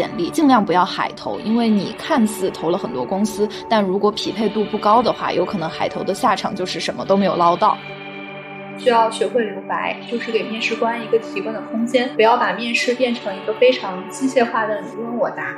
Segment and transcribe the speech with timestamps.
[0.00, 7.76] 简历，尽量不要海投，因为你看似投了很多公司，但如果匹配度不高的话，有可能海投的下场就是什么都没有捞到。
[8.78, 15.54] 需要学会留白，就是给面试官一个提问的空间，不要把面试变成一个非常机械化的你问我答。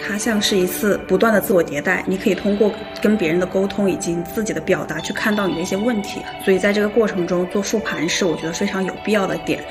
[0.00, 2.70] 它像是一次不断的自我迭代，你可以通过
[3.02, 9.64] 跟别人的沟通以及自己的表达去看到你的一些问题，所以在这个过程中做复盘是我觉得非常有必要的点。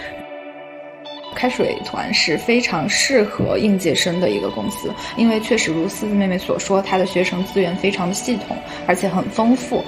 [1.36, 8.57] 开水团是非常适合应届生的一个公司，因为确实如思思妹妹所说，它的学生资源非常的系统，
[8.88, 9.83] 而且很丰富。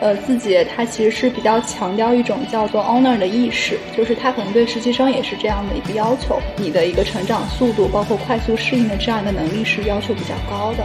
[0.00, 10.84] 呃，字节它其实是比较强调一种叫做 honor 的意识，就是它可能对实习生也是这样的一个要求，你的一个成长速度，包括快速适应的这样一个能力是要求比较高的。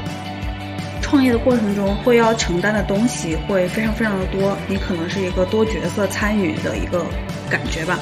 [1.02, 7.04] 创业的过程中会要承担的东西会非常非常的多，你可能是一个多角色参与的一个
[7.50, 7.98] 感觉吧。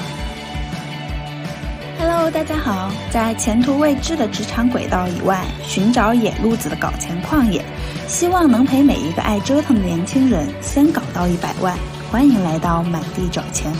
[2.08, 7.60] Hello，大家好，在前途未知的职场轨道以外，寻找野路子的搞钱旷野。
[8.06, 11.76] 希望能陪每一个爱折腾的年轻人先搞到一百万。
[12.08, 13.72] 欢迎来到满地找钱。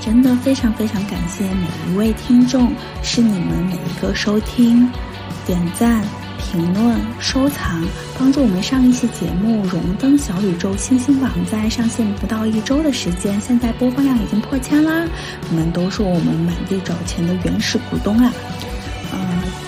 [0.00, 4.90] 真的非常非常感谢每一位听众，是你们每一个收听、
[5.44, 6.02] 点赞、
[6.50, 7.82] 评论、收藏，
[8.18, 15.06] 帮助我们上一期节目荣登小宇宙星星榜，在上线不到一周的时间，现在播放量已经破千啦！
[15.48, 18.32] 你们都是我们满地找钱的原始股东啊！
[19.12, 19.18] 呃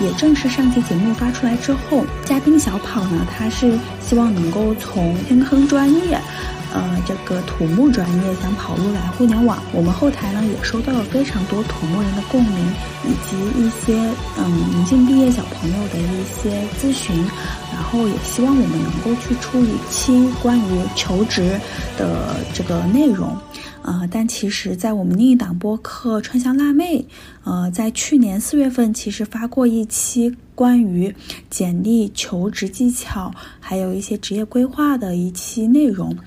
[0.01, 6.19] 也正是上期节目发出来之后，嘉宾小跑呢，他是希望能够从天坑专业，
[6.75, 9.63] 呃，这个土木专业想跑路来互联网。
[9.71, 12.73] 我们后台呢也收到了非常多土木人的共鸣，
[13.05, 13.97] 以及一些
[14.37, 17.15] 嗯临近毕业小朋友的一些咨询，
[17.71, 21.57] 然后也希望我们能够去出一期关于求职
[21.97, 23.33] 的这个内容。
[23.81, 26.97] 呃，但其实，在我们另一档播客《川香辣妹》，
[27.45, 30.35] 呃，在去年四月份，其实发过一期。
[30.55, 31.13] 关于
[31.49, 36.17] 简历求职技巧，还有一些职业规划的一期内容，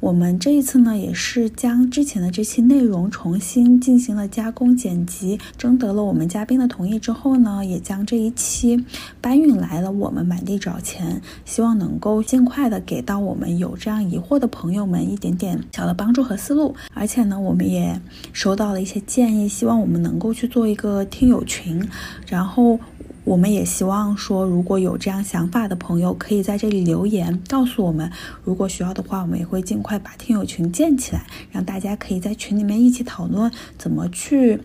[0.00, 8.84] 我们这一次呢，也是将之前的这期内容重新进行了加工剪辑，征得了我们嘉宾的同意之后呢，也将这一期
[9.20, 18.00] 搬运来了我们满地找钱，希望能够尽快的给到我们有这样疑惑的朋友们一点点小的帮助和思路，而且呢，我们也
[18.32, 21.88] 收到了一些建议，希望我们能够去做一个听友群，
[22.26, 22.80] 然后。
[23.26, 28.08] 我们也希望说，如果有这样想法的朋友，可以在这里留言告诉我们。
[28.44, 34.60] 如果需要的话，我们也会尽快把听友群建起来，让大家可以在群里面一起讨论怎么去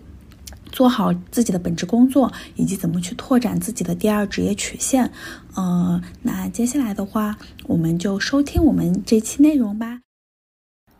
[0.71, 5.11] 做好自己的本职工作，以及怎么去拓展自己的第二职业曲线。
[5.57, 10.01] 嗯，那接下来的话，我们就收听我们这期内容吧。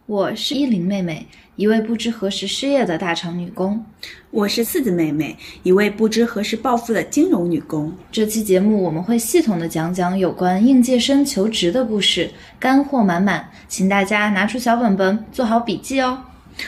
[0.08, 1.28] 我是依林妹妹，
[1.62, 3.86] 一位不知何时失业的大厂女工。
[4.32, 7.96] 我是四子妹妹，一位不知何时暴富的金融女工。
[8.12, 16.24] 这期节目我们会系统的讲讲有关应届生求职的故事，干货满满，请大家拿出小本本做好笔记哦。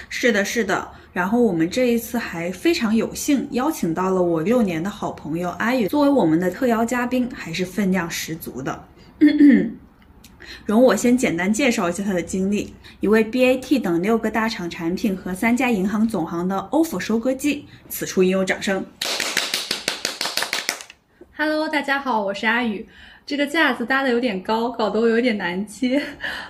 [0.09, 0.87] 是的，是的。
[1.11, 8.83] 然后我们这一次还非常有幸邀请到了我六年的好朋友阿宇作为我们的特邀嘉宾，还是分量十足的。
[10.65, 17.65] 容我先简单介绍一下他的经历：一位 BAT 等六个大厂产品和三家银行总行的 offer 收割机。
[17.89, 18.85] 此处应有掌声。
[21.35, 22.87] Hello，大家好，我是阿宇。
[23.25, 26.01] 这个架子搭的有点高，搞得我有点难接。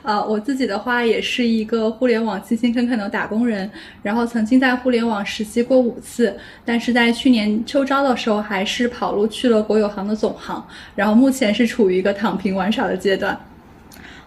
[0.01, 3.69] 呃，我自己的话也是一个互联网勤勤恳恳的打工人，
[4.01, 6.35] 然后曾经在互联网实习过五次，
[6.65, 10.65] 但是在去年秋招的时候还是跑路去了国有行的总行，
[10.95, 13.39] 然后目前是处于一个躺平玩耍的阶段。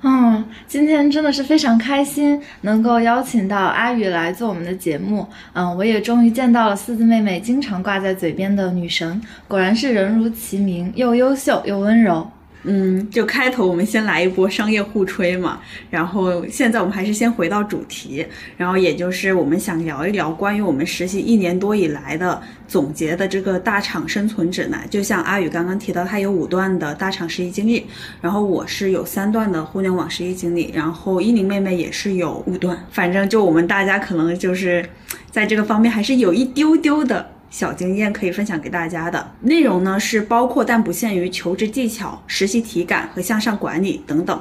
[0.08, 5.26] 嗯，今天真的是非常开心，能够邀请到阿宇来做我们的节目。
[5.52, 12.30] 嗯，我也终于见到了四字妹妹经常挂在嘴边的女神，果然是人如其名，又优秀又温柔。
[12.68, 24.84] 嗯，就开头我们先来一波商业互吹嘛，然后现在我们还是先回到主题，然后也就是我们想聊一聊关于我们实习一年多以来的总结的这个大厂生存指南。
[24.90, 27.86] 就像阿宇刚刚提到，他有五段的大厂实习经历，
[28.20, 34.84] 然后我是有三段的互联网实习经历，然后依林妹妹也是有五段，反正就我们大家可能就是
[35.30, 37.35] 在这个方面还是有一丢丢的。
[37.50, 44.40] 小经验可以分享给大家的内容呢，是包括但不限于求职技巧、实习体感和向上管理等等。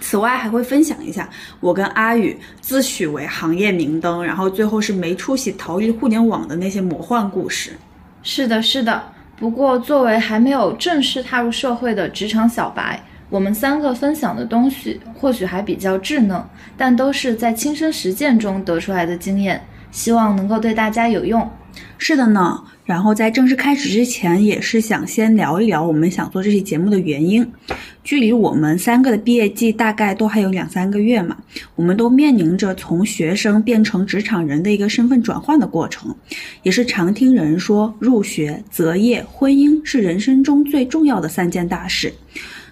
[0.00, 1.28] 此外，还会分享一下
[1.60, 7.72] 我跟阿宇自诩为行业明灯，然后最后是没出息逃离互联网的那些魔幻故事。
[8.22, 9.02] 是的，是的。
[9.36, 16.42] 不过，作为还没有正式踏入社会的职场小白，我们三个分享的东西或许还比较稚嫩，
[16.76, 21.50] 但都是在亲身实践中得出来的经验，希望能够对大家有用。
[21.98, 22.62] 是的呢。
[22.84, 27.48] 然后在正式开始之前，也是想先聊一聊我们想做这期节目的原因。
[28.02, 31.36] 距离我们三个的毕业季大概都还有两三个月嘛，
[31.76, 36.12] 我们都面临着从学生变成职场人的一个身份转换的过程，
[36.64, 42.12] 也是常听人说入学、择业、婚姻是人生中最重要的三件大事。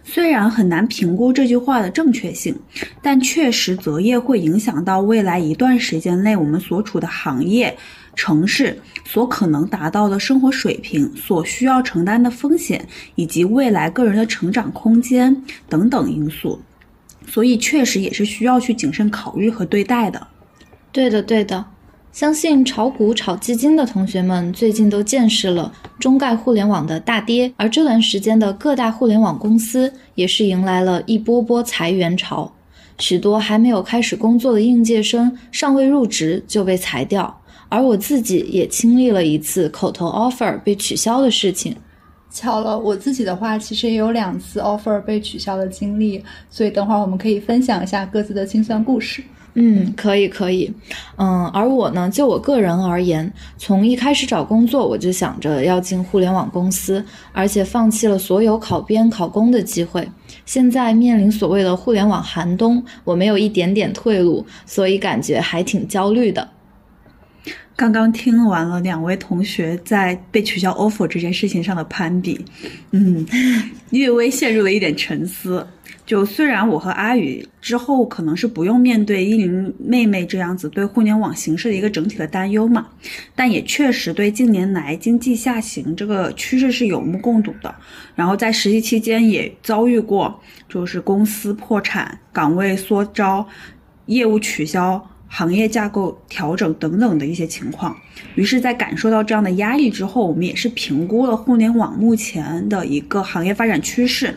[0.02, 2.58] 虽然很难评估这句话的正确性，
[3.00, 7.76] 但确实择业会影响到未来一段时间内我们所处的行业。
[8.18, 12.84] 城市所可能达到的生活水平，所需要承担的风险，
[13.14, 16.60] 以及未来个人的成长空间等等因素，
[17.28, 20.26] 所以确实也是需要去谨慎考虑和对待的。
[20.90, 21.64] 对的，对的，
[22.10, 32.52] 相信炒股、炒基金的同学们最近都见识了中概互联网的大跌，而这段时间的各大互联网公司也是迎来了一波波裁员潮，
[32.98, 37.37] 许多还没有开始工作的应届生尚未入职就被裁掉。
[37.68, 41.76] 而我自己也经历了一次口头 offer 被取消的事情。
[42.30, 49.22] 巧了，我自己的话其实也有两次 offer 被取消的经历，所以等会儿我们可以分享一下各自的心酸故事。
[49.54, 50.72] 嗯，可以可以。
[51.16, 60.06] 嗯，而我呢，就我个人而言，从一开始找工作我就想着要进互联网公司，而且放弃了所有考编考公的机会。
[60.44, 66.46] 现在面临所谓的互联网寒冬，我没有一点点退路，所以感觉还挺焦虑的。
[67.78, 72.44] 刚刚听完了两位同学在被取消 offer 这件事情上的攀比，
[72.90, 73.24] 嗯，
[73.90, 75.64] 略微陷入了一点沉思。
[76.04, 82.88] 就虽然我和阿宇之后可能是不用面对依林妹妹这样子对互联网形势的一个整体的担忧嘛，
[83.36, 87.72] 但也确实对近年来经济下行这个趋势是有目共睹的。
[88.16, 90.36] 然后在实习期间也遭遇过，
[90.68, 93.46] 就是公司破产、岗位缩招、
[94.06, 95.00] 业务取消。
[95.28, 97.96] 行业架构调整等等的一些情况，
[98.34, 104.34] 于是，在感受到这样的压力之后，我们也是评估了互联网目前的一个行业发展趋势，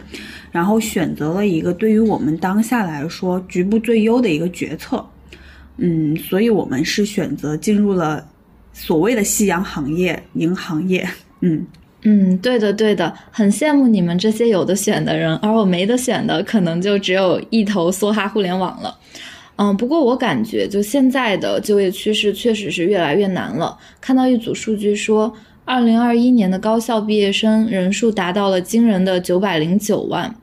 [0.52, 5.04] 然后选择了一个对于我们当下来说局部最优的一个决策。
[5.78, 8.28] 嗯，所以我们是选择进入了
[8.74, 11.10] 所谓的夕阳行业——银行业。
[11.40, 11.66] 嗯
[12.04, 18.96] 嗯，对的对的，很羡慕你们这些有的选的人，而我没得选的，可能就只有一头梭哈互联网了。
[19.58, 23.78] 嗯，不过我感觉就现在的就业趋势确实是越来越难了。
[24.00, 25.32] 看到一组数据说，
[25.66, 30.34] 二零二一年的高校毕业生人数达到了惊人的九百零九万。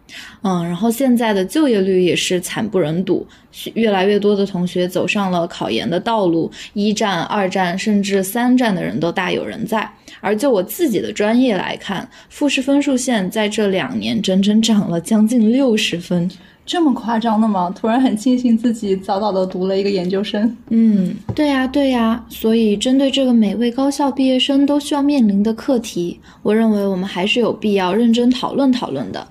[0.43, 3.27] 嗯，然后现在的就业率也是惨不忍睹，
[3.75, 9.91] 越来越多的同学走上了考研的道路，一战、二战甚至三战的人都大有人在。
[10.21, 16.31] 而就我自己的专业来看，复试分数线在这两年整整涨了将近六十分。
[16.69, 17.73] 这么夸张的吗？
[17.75, 20.55] 突然很庆幸自己早早的读了一个研究生。
[20.69, 22.23] 嗯，对呀，对呀。
[22.29, 29.27] 所以针对这个每位高校毕业生都需要面临的课题，我认为我们还是有必要认真讨论讨论的。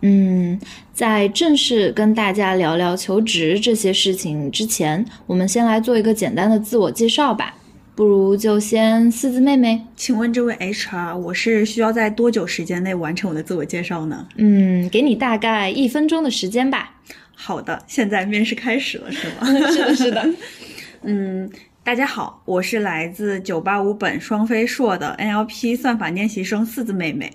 [0.00, 0.58] 嗯，
[0.92, 7.54] 在正式跟大家聊聊求职这些事情之前，我们先来做一个简单的自我介绍吧。
[7.94, 14.26] 不如就先四字妹妹，请问这位 HR，我是需要在多久时间内完成我的自我介绍呢？
[14.36, 16.94] 嗯，给你大概一分钟的时间吧。
[17.34, 19.44] 好的，现在面试开始了，是吗？
[19.70, 20.26] 是的，是的。
[21.04, 21.50] 嗯，
[21.84, 27.30] 大家好，我是来自九八五本双非硕的 NLP 算法练习生四字妹妹。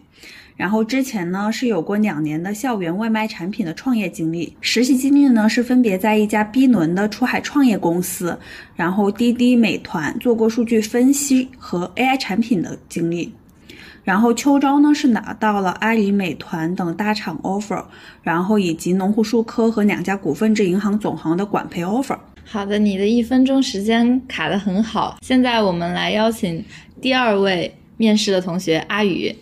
[0.58, 8.38] 然后之前呢是有过两年的校园外卖产品的创业经历，实习经历呢是分别在一家 B 轮的出海创业公司，
[8.76, 13.32] 然后滴滴、美团做过数据分析和 AI 产品的经历，
[14.04, 17.86] 然后秋招呢是拿到了阿里、美团等大厂 offer，
[18.24, 22.18] 然后以及农户数科和两家股份制银行总行的管培 offer。
[22.44, 26.66] 好的，你的一分钟时间卡得很好，现在我们来邀请
[27.00, 29.36] 第二位面试的同学阿宇。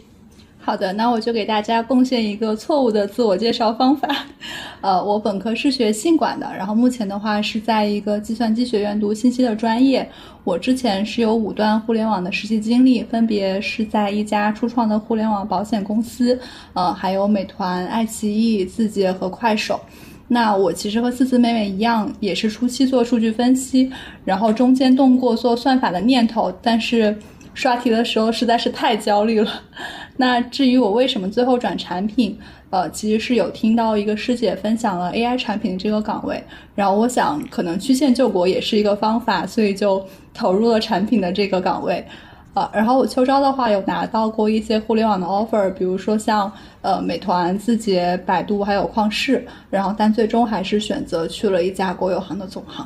[0.66, 4.10] 好的，那我就给大家贡献一个错误的自我介绍方法。
[4.82, 10.10] 呃，我本科是学信管的，然后目前的话是在一个计算机学院读信息的专业。
[10.44, 16.40] 我之前是有五段互联网的实习经历，分别是在一家初创的互联网保险公司，
[16.74, 19.80] 呃，还有美团、爱奇艺、字节和快手。
[20.28, 23.92] 那我其实和四四妹妹一样，也是初期做数据分析，
[24.24, 27.16] 然后中间动过做算法的念头，但是
[27.56, 29.52] 刷题的时候实在是太焦虑了。
[30.18, 32.38] 那至于我为什么最后转产品，
[32.70, 36.42] 呃，其实是有听到一个师姐分享了 AI 产品的这个岗位，
[36.76, 42.06] 然后我想可能曲线救国也是一个方法，所以就投入了产品的这个岗位，
[42.54, 46.50] 呃，然后我秋招的话有拿到过一些互联网的 offer，比如说像
[46.82, 52.86] 呃美团、字节、百度还有旷视，然后但最终还是选择去了一家国有行的总行。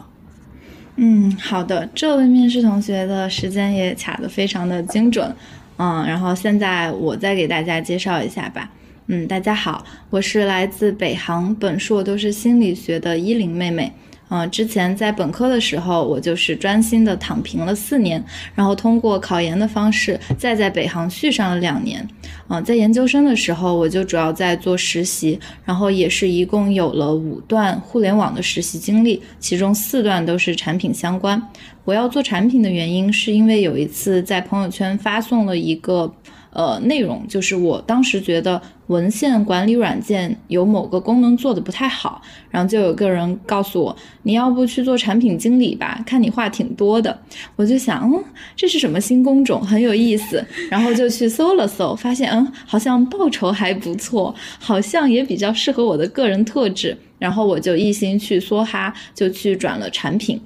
[1.01, 5.34] 嗯，好的，这位面试同学的时间也卡的非常的精准。
[5.77, 8.70] 嗯，然后现在我再给大家介绍一下吧。
[9.08, 13.89] 嗯，大家好，我是来自北航，本硕都是心理学的依林妹妹。
[14.29, 18.24] 嗯，之前在本科的时候，我就是专心的躺平了四年，
[18.55, 22.07] 然后通过考研的方式，再在北航续上了两年。
[22.48, 31.41] 嗯，在研究生的时候，我就主要在做实习，然后也是一共有了五段互联网的实习经历，其中四段都是产品相关。
[31.83, 36.13] 我要做产品的原因，是因为有一次在朋友圈发送了一个。
[36.51, 38.59] 呃，内容就是我当时觉得
[38.89, 42.19] 文献管理软件有某个功能做的不太好，
[42.50, 47.15] 然后就有个人告诉我，你要不去做产品经理吧，看你话挺多的。
[47.55, 48.24] 我就想，嗯，
[48.55, 50.43] 这是什么新工种，很有意思。
[50.72, 56.98] 然后就去搜了搜，发现，嗯，好像报酬还不错，好像也比较适合我的个人特质。
[57.19, 60.41] 然后我就一心去梭哈，就去转了产品。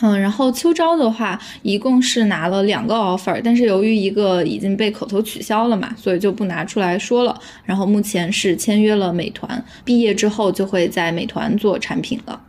[0.00, 7.40] 嗯，然后秋招的话，一共是拿了两个 offer，但是由于一个已经被口头取消了嘛，所以就不拿出来说了。
[7.64, 12.40] 然后目前是签约了美团，毕业之后就会在美团做产品了。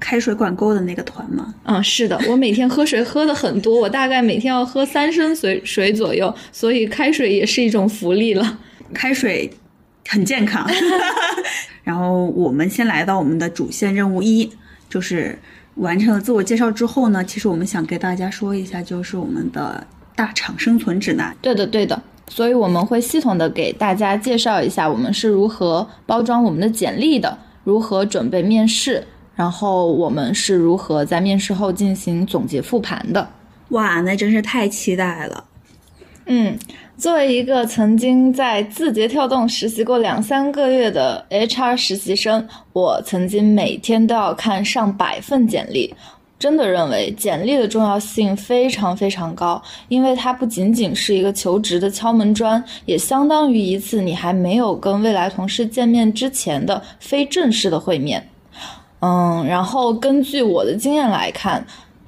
[0.00, 1.54] 开水管够的那个团吗？
[1.64, 8.58] 嗯，是的，我每天喝水喝的很多，我大概每天要喝三升水水左右，所以开水也是一种福利了。
[8.94, 9.50] 开水
[10.08, 10.66] 很健康。
[11.84, 14.50] 然后我们先来到我们的主线任务一，
[14.88, 15.38] 就是。
[15.76, 21.36] 完成了自我介绍之后呢，其实我们想给大家说一下，就是我们的大厂生存指南。
[21.40, 22.02] 对的，对的。
[22.28, 33.28] 所以我们会系统的给大家介绍一下我们是如何包装我们的简历的，如何准备面试，然后我们是如何在面试后进行总结复盘的。
[33.68, 35.44] 哇，那真是太期待了。
[36.26, 36.58] 嗯。
[36.98, 45.94] 作为一个曾经在字节跳动实习过两三个月的 HR 实习生，我曾经每天都要看上百份简历，
[46.38, 58.26] 真的认为简历的重要性非常非常高，因为它不仅仅是一个求职的敲门砖，也相当于一次你还没有跟未来同事见面之前的非正式的会面。
[59.00, 61.64] 嗯，然后根据我的经验来看。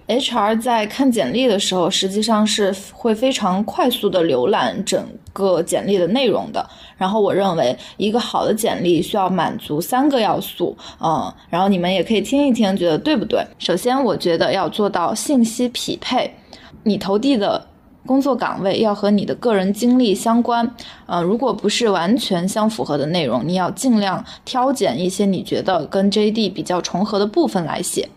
[0.08, 6.66] HR 在看简历的时候，实际上是会非常快速的浏览整个简历的内容的。
[6.96, 13.46] 然后我认为，一个好的简历需要满足三个要素，嗯，然后你们也可以听一听，觉得对不对？
[13.58, 16.34] 首先，我觉得要做到信息匹配，
[16.82, 17.66] 你投递的。
[18.06, 20.74] 工作岗位要和你的个人经历相关，
[21.04, 28.08] 呃，如果不是完全相符合的内容，你要尽量挑拣一些你觉得跟 JD 比较重合的部分来写。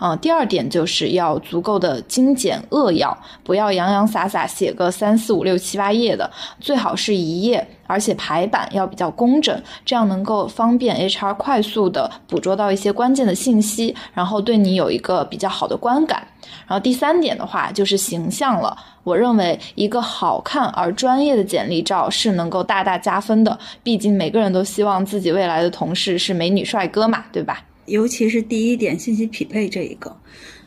[0.00, 6.30] 嗯，第二点就是要足够的精简扼要，不要洋洋洒洒写个三四五六七八页的，
[6.60, 16.26] 最好是一页，而且排版要比较工整，这样能够方便 HR 快速的捕捉到一些关键的信息，然后对你有一个比较好的观感。
[16.66, 18.76] 然后第三点的话就是形象了。
[19.02, 23.56] 我认为一个好看而专业的简历照是能够大大加分的。
[23.82, 27.62] 毕竟每个人都希望自己未来的同事是美女帅哥嘛，对吧？
[27.86, 30.16] 尤其是第一点信息匹配这一个，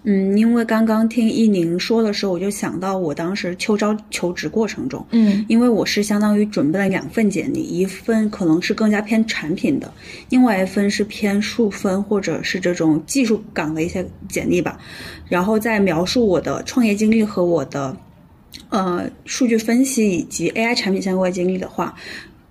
[0.03, 9.93] 嗯，因为刚刚听一宁说的时候，我就想到我当时秋招求职过程中，嗯，因为我是相当于准备了两份简历，一份可能是更加偏产品的，
[10.29, 14.79] 另外一份是偏数分或者是这种技术岗的一些简历吧，
[15.27, 17.95] 然后在描述我的创业经历和我的。
[18.69, 21.95] 呃，数据分析以及 AI 产品相关经历的话，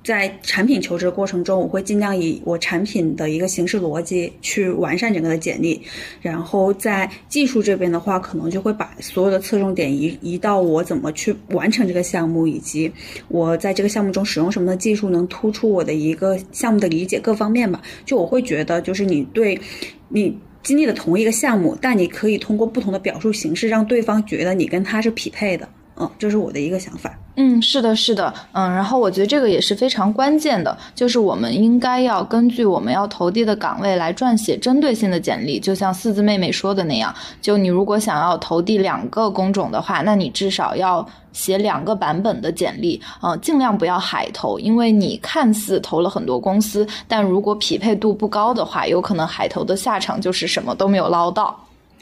[0.08, 5.82] 在产品求职过程中，我会尽量以我产品的一个形式逻辑去完善整个的简历。
[6.22, 12.90] 然后在技术这边的话，可能就会把所有的侧重点移移到我怎么去完成这个项目，以及
[13.28, 17.82] 我在这个项目中使用什么的技术能突出我的一个项目的理解各方面吧。
[18.06, 19.60] 就我会觉得，就是你对
[20.08, 25.68] 你经历的同一个项目，但你可以通过不同的表述形式，让对方觉得你跟他是匹配的。
[26.00, 27.12] 嗯，这是我的一个想法。
[27.34, 51.58] 嗯，是的，是的，嗯，然后我觉得这个也是非常关键的，就是我们应该要根据我们要投递的岗位来撰写针对性的简历，就像四字妹妹说的那样，就你如果想要投递两个工种的话，那你至少要写两个版本的简历，嗯，尽量不要海投，因为你看似投了很多公司，但如果匹配度不高的话，有可能海投的下场就是什么都没有捞到。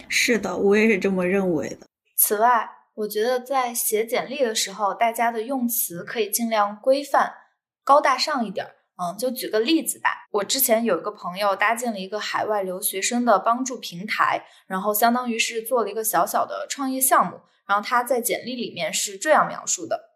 [0.09, 1.87] 是的，我也是这么认为的。
[2.19, 2.76] 此外。
[2.97, 7.31] 我觉得在写简历的时候，大家的用词可以尽量规范、
[7.85, 8.67] 高大上一点。
[8.99, 10.27] 嗯，就举个例子吧。
[10.31, 17.43] 我之前有一个朋友搭建了一个海外留学生的帮助平台，然后相当于是做了一个小小的创业项目。
[17.67, 20.13] 然后他在简历里面是这样描述的：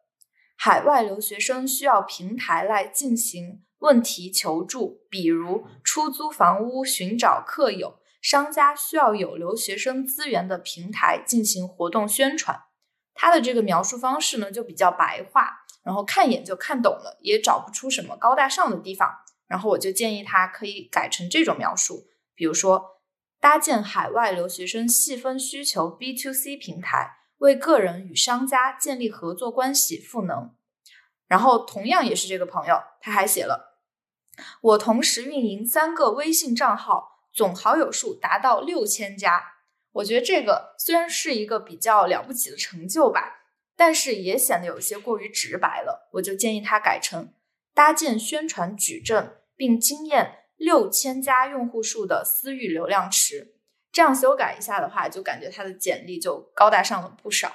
[0.57, 8.01] 海外留学生需要平台来进行问题求助，比如出租房屋、寻找客友。
[8.23, 12.59] 商家需要有留学生资源的平台进行活动宣传。
[13.21, 19.15] 他的这个描述方式呢，就比较白话，然后看一眼就看懂了，也找不出什么高大上的地方。
[19.47, 23.03] 然后我就建议他可以改成这种描述，比如说
[23.39, 30.55] 搭建海外留学生细分需求 B to C 平台，为个人与商家建立合作关系赋能。
[31.29, 33.77] 然后同样也是这个朋友，他还写了。
[34.63, 39.60] 我同时运营三个微信账号，总好友数达到六千加。
[39.93, 46.09] 我觉得这个虽然是一个比较了不起的成就吧，但是也显得有些过于直白了。
[46.13, 47.33] 我就建议他改成
[47.75, 53.55] 搭建宣传矩阵，并经验六千加用户数的私域流量池。
[53.93, 57.53] 这样修改一下的话，就感觉他的简历就高大上了不少。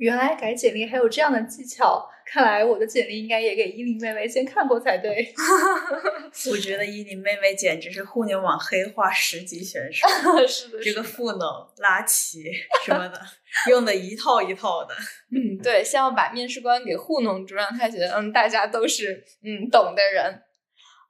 [0.00, 5.32] 原来改简历还有这样的技巧，看来我的简历应该也给依林妹妹先看过才对。
[6.50, 10.08] 我觉得依林妹妹简直是互联网黑化十级选手，
[10.48, 11.40] 是的，这个赋能、
[11.78, 12.50] 拉齐
[12.86, 13.20] 什么的，
[13.68, 14.94] 用的一套一套的。
[15.32, 20.42] 嗯，对，先要把面试官给糊弄住，让他觉得嗯，大家都是嗯懂的人。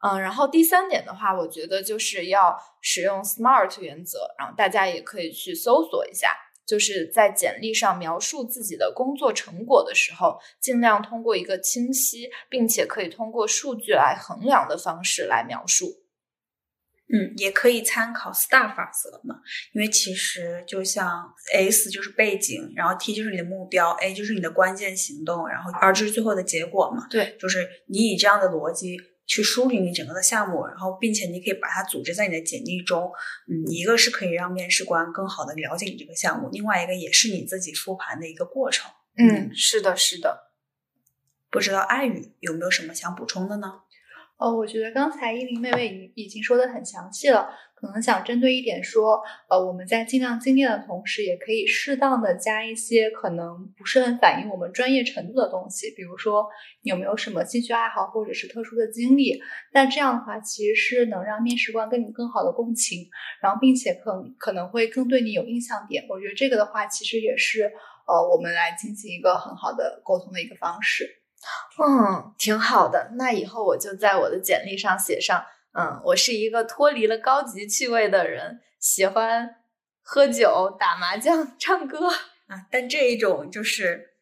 [0.03, 6.35] 嗯，然后第三点的话，我觉得就是要使用 SMART 原则，然后大家也可以去搜索一下。
[6.71, 15.97] 就是在简历上描述自己的工作成果的时候，尽量通过一个清晰并且可以通过数据来衡量的方式来描述。
[17.13, 19.41] 嗯，也可以参考 STAR 法则嘛，
[19.73, 27.09] 因为其实就像 S 就是背景，然后 T 就是你的目标，A 就是你的关键行动，然后 R 就是最后的结果嘛。
[27.11, 28.97] 对，就是你以这样的逻辑。
[29.31, 33.13] 去梳理你整个的项目，然后并且你可以把它组织在你的简历中，
[33.47, 38.91] 嗯，一个是可以让面试官更好的了解你这个项目，另外一个也是你自己复盘的一个过程。
[39.17, 40.51] 嗯，是的，是的。
[41.49, 43.83] 不知道爱语有没有什么想补充的呢？
[44.41, 47.51] 哦，我觉得刚才依林妹妹已已经说的很详细了。
[47.75, 56.47] 可能想针对一点说，呃，我们在尽量精炼的同时，也可以适当的加一些可能不是很反映我们专业程度的东西，比如说
[56.83, 59.41] 你有没有什么兴趣爱好或者是特殊的经历。
[59.73, 63.09] 那这样的话，其实是能让面试官跟你更好的共情，
[63.43, 66.05] 然后并且可可能会更对你有印象点。
[66.09, 67.63] 我觉得这个的话，其实也是
[68.07, 71.20] 呃，我们来进行一个很好的沟通的一个方式。
[71.79, 73.13] 嗯，挺好的。
[73.15, 75.45] 那以后我就在我的简历上写上。
[75.73, 79.57] 嗯，我是一个脱离了高级趣味的人，喜欢
[80.03, 82.67] 喝酒、打麻将、唱歌啊。
[82.71, 84.17] 但这一种就是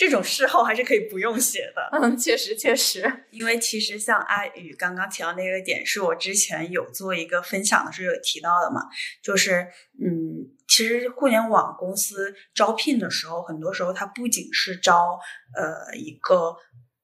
[0.00, 1.90] 这种事后还是可以不用写的。
[1.92, 8.80] 嗯，确实确实， 因为其实像阿宇刚刚提到那个点，是我之前有做一个分享的时候有提到的嘛。
[9.22, 9.66] 就是
[10.02, 15.20] 嗯，其实互联网公司招聘的时候，很多时候它不仅是招
[15.54, 16.56] 呃一个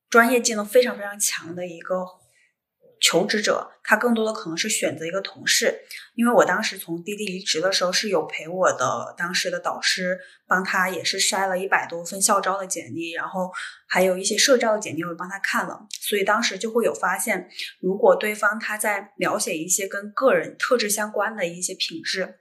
[0.08, 1.96] 专业技能非常非常强的一个。
[3.00, 5.80] 求职者他更多的可能是选择一个同事，
[6.14, 13.50] 因为我当时从滴滴离职的时候是有陪我的当时的导师帮他也是筛了一百多份校招的简历，然后
[13.86, 17.48] 还有一些社招的简历我帮他看了，所以当时就会有发现，
[17.80, 22.40] 如果对方他在描写一些跟个人特质相关的一些品质，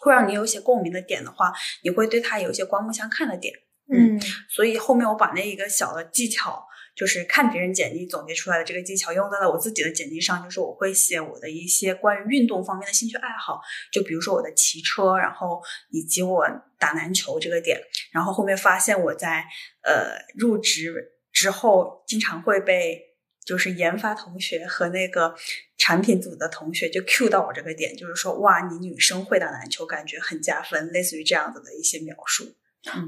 [0.00, 3.52] 会让你有一些共鸣的点的话，你会对他有一些刮目相看的点。
[3.92, 6.64] 嗯，所以后面我把那一个小的技巧。
[6.96, 10.42] 就是看别人简历总结出来的这个技巧，用在了我自己的简历上。
[10.42, 13.60] 就是我会写我的一些关于运动方面的兴趣爱好，
[13.92, 16.46] 就比如说我的骑车，然后以及我
[16.78, 17.78] 打篮球这个点。
[18.10, 19.44] 然后后面发现我在
[19.82, 23.00] 呃入职之后，经常会被
[23.44, 25.34] 就是研发同学和那个
[25.76, 32.54] 产品组的同学就 Q 到我这个点，就是说哇，你女生会打篮球，感觉很加分，类似于这样子的一些描述。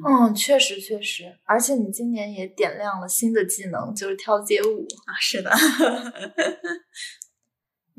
[0.06, 4.86] 嗯，确实确实，而且你今年也点亮了新的技能，就是跳街舞。
[5.06, 5.14] 啊。
[5.20, 5.50] 是的，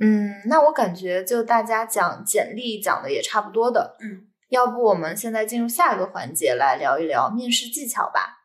[0.02, 8.38] 嗯，那我感觉就大家讲简历讲的也差不多的，嗯，要不我们现在进入下一个环节来聊一聊面试技巧吧。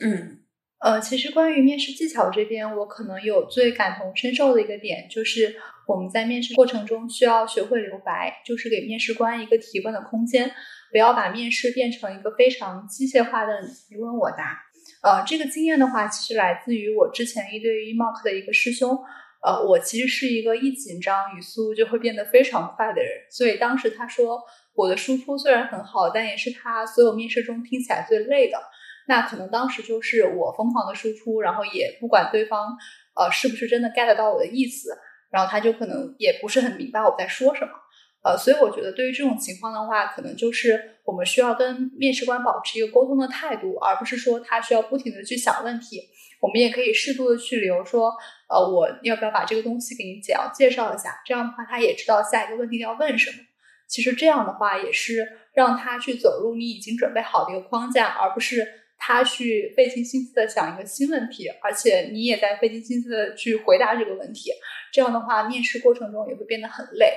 [0.00, 0.41] 嗯，
[0.82, 5.54] 呃，其实关于面试技巧这边，我可能有最感同身受的一个点，就是
[5.86, 10.50] 我们在面试过程中需要学会留白，就是给面试官一个提问的空间。
[10.90, 14.58] 不要把面试变成一个非常机械化的你问我答。
[15.02, 18.98] 呃，这个经验的话，其实来自于我之前一对一 mock 的一个师兄。
[19.44, 24.40] 呃，我其实是一个一紧张语速就会变得非常快的人，所以当时他说
[24.74, 28.58] 我的输出虽然很好，但也是他所有面试中听起来最累的。
[29.06, 32.76] 那可能当时就是我疯狂的输出，然后也不管对方
[33.14, 34.96] 呃是不是真的 get 到我的意思，
[35.30, 37.72] 然后他就可能也不是很明白我在说什么。
[38.24, 46.00] 呃，所以我觉得对于这种情况的话，可能就是我们需要跟面试官保持一个沟通的态度，而不是说他需要不停的去想问题。
[46.40, 48.12] 我们也可以适度的去留说，
[48.48, 51.20] 呃，我要不要把这个东西给你简要介绍一下？
[51.26, 53.38] 这样的话，他也知道下一个问题要问什么。
[53.88, 64.52] 其实这样的话也是让他去走入你已经准备好的一个框架，而不是他去费尽心思的想一个新问题，而且你也在费尽心思的去回答这个问题。
[64.92, 67.14] 这样的话，面试过程中也会变得很累。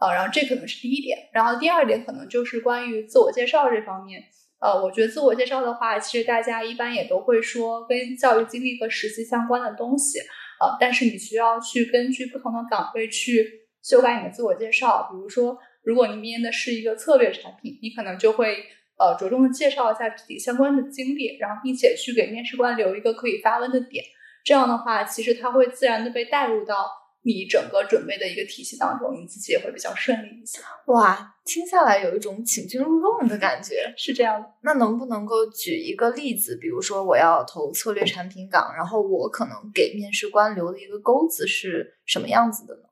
[0.00, 4.22] 呃，然后这可能是第一点，然后第二点可能就是关于自我介绍这方面。
[4.60, 10.20] 呃，我觉得自我介绍的话，其实大家一般也都会说跟教育经历和实习相关的东西。
[10.60, 15.08] 呃，但是你需要去根据不同的岗位去修改你的自我介绍。
[15.10, 18.64] 比如说，如果你面的是一个策略产品，你可能就会
[18.98, 24.04] 呃着重的介绍一下自己相关的经历，然后并且去给面试官留一个可以发问的点。
[24.44, 26.86] 这样的话，其实他会自然的被带入到。
[27.26, 30.60] 你整个准备的一个体系当中，你自己也会比较顺利一些。
[30.88, 34.46] 哇，听下来有一种请君入瓮的感觉，是这样的。
[34.60, 36.58] 那能不能够举一个例子？
[36.60, 42.82] 比如说，我要投策略产品岗，然后我可能给面试官留的一个钩子是什么样子的呢？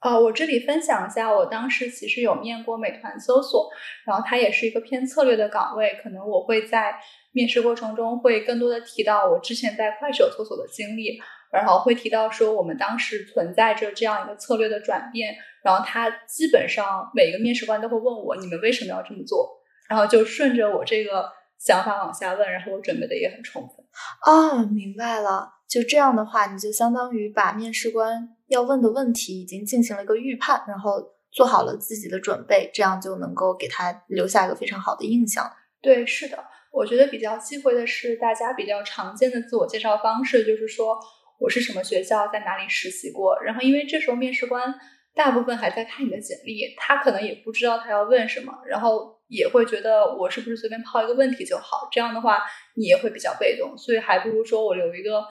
[0.00, 3.68] 呃，我这里分享一下，我当时其实有面过美团搜索，
[4.06, 6.94] 然后它也是一个偏策略的岗位，可能我会在
[7.32, 11.20] 面试过程中会更多的提到我之前在快手搜索的经历。
[11.52, 15.34] 然后会提到说，我们当时存在着这样一个策略的转变，
[15.64, 19.60] 然后他基本上每个面试官都会问我，你们为什么要这么做？
[19.88, 23.84] 然后就顺着我这个想法往下问，然后我准备的也很充分。
[24.24, 25.50] 哦，明白了。
[25.70, 35.48] 就这样的话，你就相当于把面试官要问的问题已经进行了一个预判，然后做好了自己的准备，这样就能够给他留下一个非常好的印象。
[35.80, 36.36] 对，是的。
[36.72, 40.98] 我觉得比较忌讳的是，大家比较常见的自我介绍方式就是说。
[41.42, 43.34] 我是什么学校，在哪里实习过？
[43.42, 44.74] 然后，因为这时候面试官
[45.14, 51.88] 大部分还在看你的简历，他可能也不知道他要问什么，然后也会觉得我是不是随便抛一个问题就好？
[51.90, 52.42] 这样的话，
[52.76, 55.24] 你也会比较被动，所以还不如说我留一个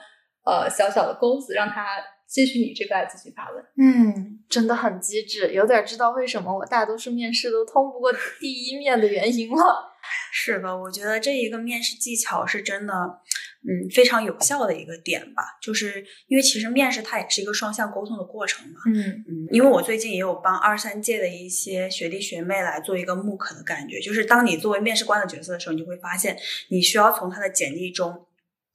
[0.44, 1.86] 呃小小的钩子，让他
[2.26, 3.64] 继续你这个继续发问。
[3.76, 9.88] 嗯，真的很机智，有点知道为什么我大多数面试都通不过第一面的原因了。
[10.32, 15.42] 是的，我觉得这一个面试技巧是真的，嗯，非常有效的一个点吧。
[15.60, 18.80] 就是因为其实面试它也是一个双向沟通的过程嘛。
[18.86, 26.36] 嗯嗯，因为我最近也有帮二三届的一些学弟学妹来做一个慕课的感觉，就是当你作为面试官的角色的时候，你就会发现
[26.70, 28.26] 你需要从他的简历中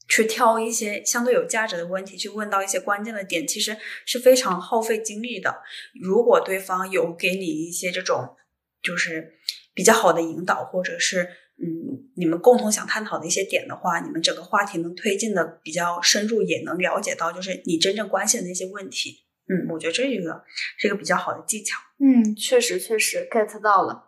[0.07, 5.61] 去挑一些相对有价值的问题，去问到一些关键的点，其实是非常耗费精力的。
[6.01, 8.35] 如果对方有给你一些这种，
[8.81, 9.35] 就是
[9.73, 11.29] 比较好的引导，或者是。
[11.57, 19.23] 嗯，你们共同想探讨的一些点的话，你们整个话题能推进的比较深入，也能了解到就是你真正关心的那些问题。
[19.47, 20.43] 嗯，我觉得这一个
[20.77, 21.79] 是一个比较好的技巧。
[21.99, 24.03] 嗯，确实确实 get 到了。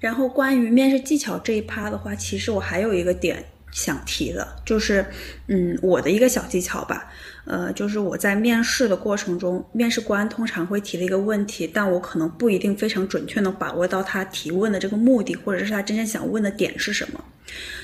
[0.00, 5.04] 然后关于面试技巧这一趴的话，其实我还有一个点想提的，就是
[5.48, 7.12] 嗯，我的一个小技巧吧。
[7.44, 17.22] 呃，就是我在面试的过程中，面试官通常会提的一个问题，但我可能不一定非常准确能把握到他提问的这个目的，或者是他真正想问的点是什么。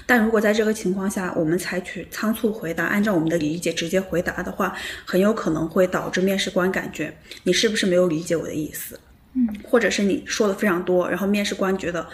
[0.06, 4.74] 但如果在这个情况下，我们采取仓促回答，按照我们的理解直接回答的话，
[5.04, 8.98] 很有可能会导致面试官感觉你是不是没有理解我的意思，
[9.34, 12.06] 嗯，或者是你说的非常多，然后面试官觉得。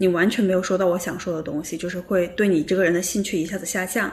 [0.00, 4.10] 你完全没有说到我想说的东西，就是会对你这个人的兴趣一下子下降。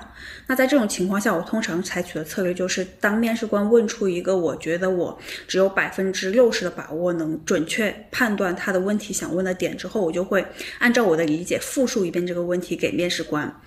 [0.48, 5.18] 那在这种情况下，我通常采取的策略就是，当面试官问出一个我觉得我
[5.48, 10.44] 只有百分之六十的把握能准确判断他的问题想问的点之后，我就会
[10.80, 13.62] 按照我的理解复述一遍这个问题给面试官，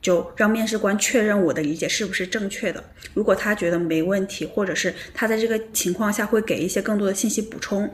[0.00, 2.82] 就让面试官确认我的理解是不是正确的。
[3.12, 7.88] 如果他觉得没问题，或者是他在这个情况下会给一些更多的信息补充。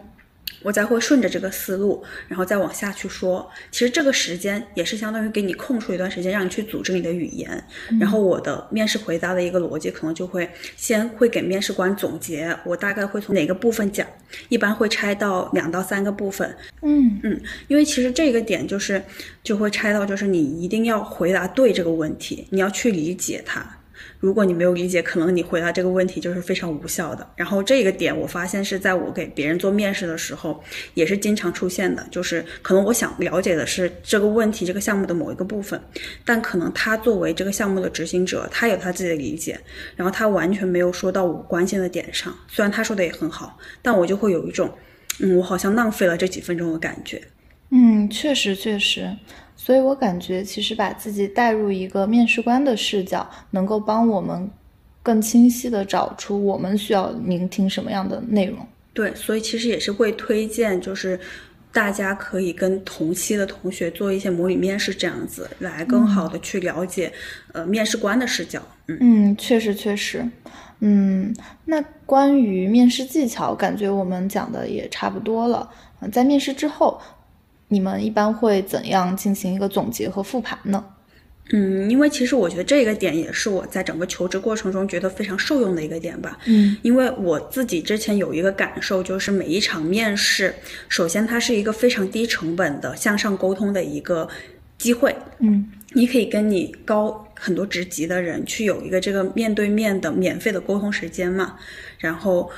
[0.63, 3.49] 我才会顺着这个思路，然后再往下去说。
[3.71, 7.63] 其实这个时间也是相当于给你空出一段时间，让你去组织你的语言。
[8.01, 14.07] 然后我的面试回答的一个逻辑，可能就会先会给面试官总结，我大概会从哪个部分讲，
[14.49, 16.55] 一般会拆到两到三个部分。
[16.83, 19.03] 嗯嗯，因为其实这个点就是
[19.43, 23.78] 就会拆到，就是你一定要回答对这个问题，你要去理解它。
[24.21, 27.27] 如果你没有理解，可能你回答这个问题就是非常无效的。
[27.37, 30.63] 然后这个点，我发现是在我给别人做面试的时候，
[30.95, 32.07] 也是经常出现的。
[32.11, 35.81] 就是可能我想了解的是这个问题、这个项目的某一个部分，
[36.25, 39.59] 但可能他作为这个项目的执行者，他有他自己的理解，
[39.95, 42.35] 然后他完全没有说到我关心的点上。
[42.49, 44.73] 虽然他说的也很好，但我就会有一种，
[45.21, 47.23] 嗯，我好像浪费了这几分钟的感觉。
[47.71, 49.15] 嗯，确实确实。
[49.61, 54.49] 所以我感觉，其实把自己带入一个面试官的视角，能够帮我们
[55.03, 58.57] 更清晰的找出我们需要聆听什么样的内容。
[58.95, 61.19] 对，所以其实也是会推荐，就是
[61.73, 67.13] 大家可以跟同期的同学做一些模拟面试，这样子来更好的去了解，
[67.53, 68.63] 呃，面试官的视角。
[68.87, 70.25] 嗯嗯，确实确实。
[70.81, 75.69] 嗯，那关于面试技巧，感觉我们讲的也差不多了。
[76.01, 77.01] 嗯，在面试之后，
[77.69, 80.85] 你们一般会怎样进行一个总结和复盘呢？
[81.51, 86.39] 嗯，因为其实我觉得这个点也是我在整个求职过程中觉得非常受用的一个点吧。
[86.45, 90.55] 嗯，因为我自己之前有一个感受，就是每一场面试，
[90.91, 94.29] 首先它是一个非常低成本的向上沟通的一个
[94.77, 95.17] 机会。
[95.39, 101.57] 嗯，你可以跟你高很多职级的人去有一个这个面对面的免费的沟通时间嘛，
[101.99, 102.51] 然后。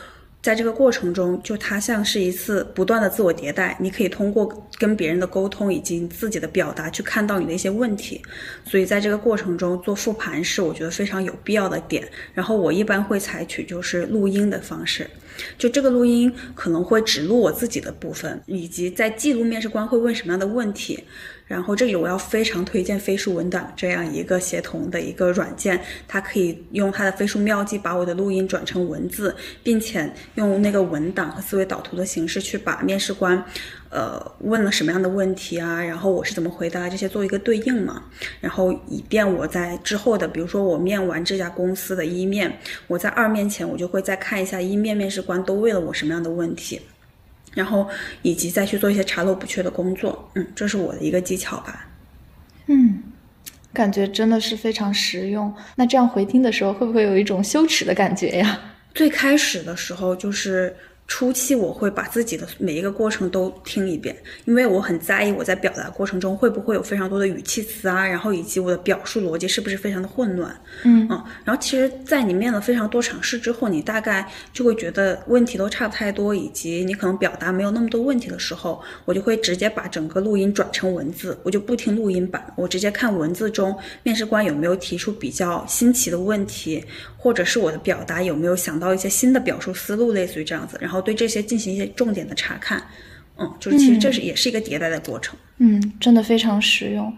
[0.42, 3.76] 在这个过程中，就它像是一次不断的自我迭代。
[3.78, 8.22] 你可以通过跟别人的沟通以及自己的表达，去看到你的一些问题。
[8.64, 12.08] 所以在这个过程中做复盘是我觉得非常有必要的点。
[12.32, 15.08] 然后我一般会采取就是录音的方式，
[15.58, 21.04] 就这个录音可能会只录我自己的部分，以及在记录面试官会问什么样的问题。
[21.46, 33.44] 然后这里我要非常推荐飞书文档这样一个协同的一个软件，它可以用它的飞书妙计把我的录音转成文字，并且用那个文档和思维导图的形式去把面试官，
[33.90, 38.04] 呃问了什么样的问题啊，然后我是怎么回答这些做一个对应嘛，
[38.40, 46.80] 然后以便我在之后的，比如说我面完这家公司的一面，我在二面前我就会再看一下一面面试官都问了我什么样的问题。
[47.52, 47.88] 然后
[48.22, 51.88] 以及再去做一些查漏补缺的工作，嗯，这是我的一个技巧吧。
[52.68, 53.02] 嗯，
[53.72, 55.52] 感觉真的是非常实用。
[55.74, 58.60] 那这样回听的时候，会不会有一种羞耻的感觉呀？
[58.94, 60.76] 最开始的时候就是。
[61.10, 70.56] 初期我会把自己的每一个过程都听一遍，因为我很在意我在表达过程中会不会有非常多的语气词啊，然后以及我的表述逻辑是不是非常的混乱。
[70.84, 86.84] 嗯嗯，然后其实，在你面了非常多场试之后，你大概就会觉得问题都差不太多，以及你可能表达没有那么多问题的时候，我就会直接把整个录音转成文字，我就不听录音版，我直接看文字中面试官有没有提出比较新奇的问题，
[87.22, 91.00] 或者是我的表达有没有想到一些新的表述思路，类似于这样子，然后。
[91.02, 92.80] 对这些进行一些重点的查看，
[93.38, 97.12] 嗯，就是其实这是也是一个迭代的过程，嗯，真的非常实用。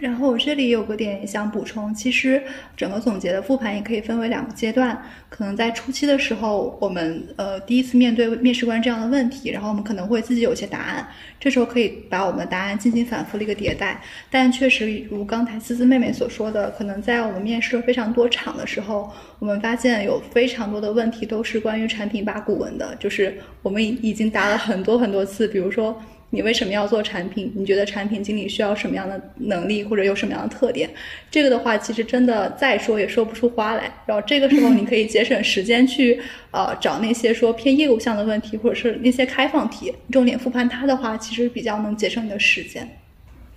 [0.00, 2.42] 然后我这里有个点想补充，其实
[2.74, 4.98] 整个总结的复盘也可以分为两个阶段。
[5.28, 11.06] 可能在初期的时候，我们呃第一次面对面试官这样的问题，然后我们可能会自己有些答案，
[11.38, 14.00] 这时候可以把我们的答案进行反复的一个迭代。
[14.30, 26.00] 但确实如刚才思思妹妹所说的，可能在我们面试非常多场的时候，我们发现有非常多的问题都是关于产品八股文的，就是我们已经答了很多很多次，比如说。
[26.34, 27.52] 你为什么要做产品？
[27.54, 30.90] 你觉得产品经理需要什么样的能力，或者有什么样的特点？
[31.30, 33.84] 这个的话，其实真的再说也说不出花来。
[34.04, 36.20] 然后这个时候，你 可以节省时间去
[36.50, 42.88] 呃找那些说偏业务项的问题，或者是那些开放题，重点复盘它的话，其实比较能节省你的时间。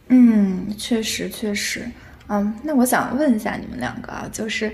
[0.09, 1.81] 嗯，确实确实。
[2.29, 4.71] 嗯，那我想问一下你们两个啊，就是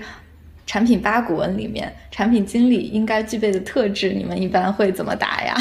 [0.66, 5.54] 产品八股文里面产品经理应该具备的特质，你们一般会怎么答呀？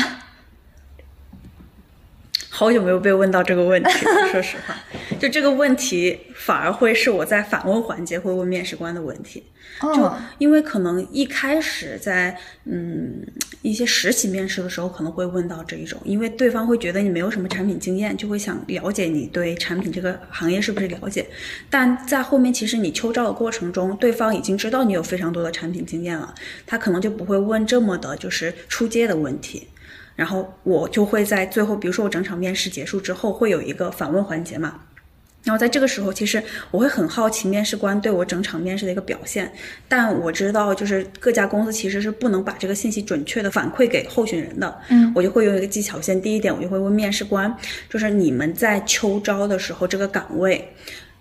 [2.56, 4.76] 好久没有被问到这个问题了， 说实话，
[5.20, 9.42] 就这个问题反而会是我在反问环节会问面试官的问题，
[9.82, 13.26] 就因为可能一开始在嗯
[13.64, 21.26] 一些实习面试的时候可能会问到这一种，因为对方会觉得你没有什么产品经验，就会想了解你对产品这个行业是不是了解，
[21.72, 26.32] 但在后面其实你秋招的过程中，对方已经知道你有非常多的产品经验了，
[26.68, 29.68] 他可能就不会问这么的就是出街的问题。
[30.16, 34.80] 然后我就会在最后，比如说我整场面试结束之后，会有一个反问环节嘛。
[35.44, 39.52] 然后在这个时候，其实我会很好奇面试官对我整场面试的一个表现。
[39.90, 44.74] 但我知道，就是各家公司其实是不能把这个信息准确的反馈给候选人的。
[44.88, 47.54] 嗯，我就会用一个技巧先，第一点，我就会问面试官，
[47.90, 50.66] 就是你们在秋招的时候，这个岗位，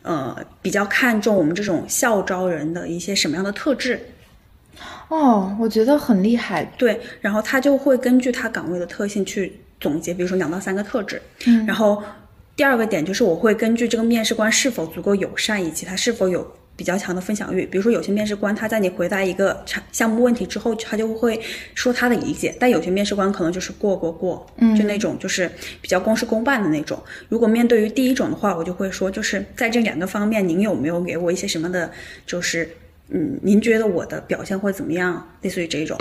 [0.03, 4.01] 呃，比较看重我们这种校招人的一些什么样的特质。
[5.13, 6.65] 哦，我觉得很厉害。
[6.79, 11.21] 对，然后他就会根据他岗位的特性去总结，比如说两到三个特质。
[11.47, 12.03] 嗯，然后
[12.57, 17.67] 第二个点就是我会根据这个面试官是否足够友善，以及他是否有比较强的分享欲。
[17.67, 21.39] 比如说有些面试官他在你回答一个产项目问题之后，他就会
[21.75, 25.47] 说他的理解，但有些面试官可能就是过过过，嗯，就那种就是
[25.83, 26.99] 比较公事公办的那种。
[27.29, 31.93] 如果面对于第一种的话，我就会说，就是在这两个方面，您有没有给我一些什么的，
[32.25, 32.67] 就是。
[33.13, 35.29] 嗯，您觉得我的表现会怎么样？
[35.43, 35.99] 类似于这种，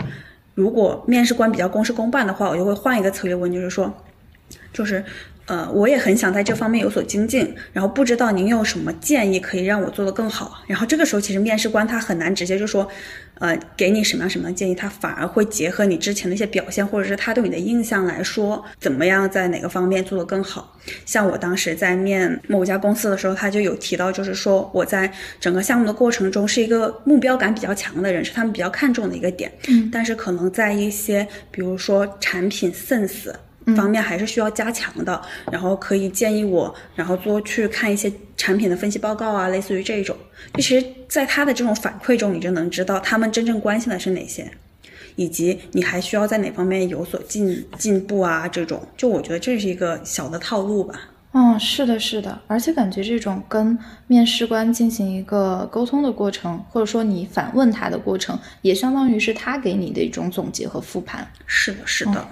[0.55, 3.93] 如果面试官比较公事公办的话，我就会换一个策略问，就是说，
[4.73, 5.03] 就是。
[5.47, 10.63] 呃，我也很想在这方面有所精进，然后不知道您有什么建议可以让我做得更好。
[10.67, 12.87] 然后这个时候，其实面试官他很难直接就说，
[13.39, 20.79] 呃，给你什么样什么样的建议，他反而会结合你之前的一些表现，或者是他对你的印象来说，怎么样在哪个方面做得更好。
[21.05, 29.51] 像我当时在面某家公司的时候，他就有提到，就是说我在整个项目的过程中是一个目标感比较强的人，是他们比较看重的一个点。
[29.67, 33.33] 嗯，但是可能在一些比如说产品 sense。
[33.75, 35.21] 方面还是需要加强的，
[35.51, 40.15] 然后可以建议我，然后多去看一些产品的分析报告啊，类似于这种。
[40.55, 44.49] 其实，在他的这种反馈中，你就能知道他们真正关心的是哪些，
[45.15, 48.47] 以及你还需要在哪方面有所进进步啊。
[48.47, 50.99] 这种，就我觉得这是一个小的套路吧。
[51.33, 61.25] 嗯，是的，是的，而且感觉这种跟面试官进行一个沟通的过程，或者说你反问他的过程，也相当于是他给你的一种总结和复盘。
[61.45, 62.27] 是的，是的，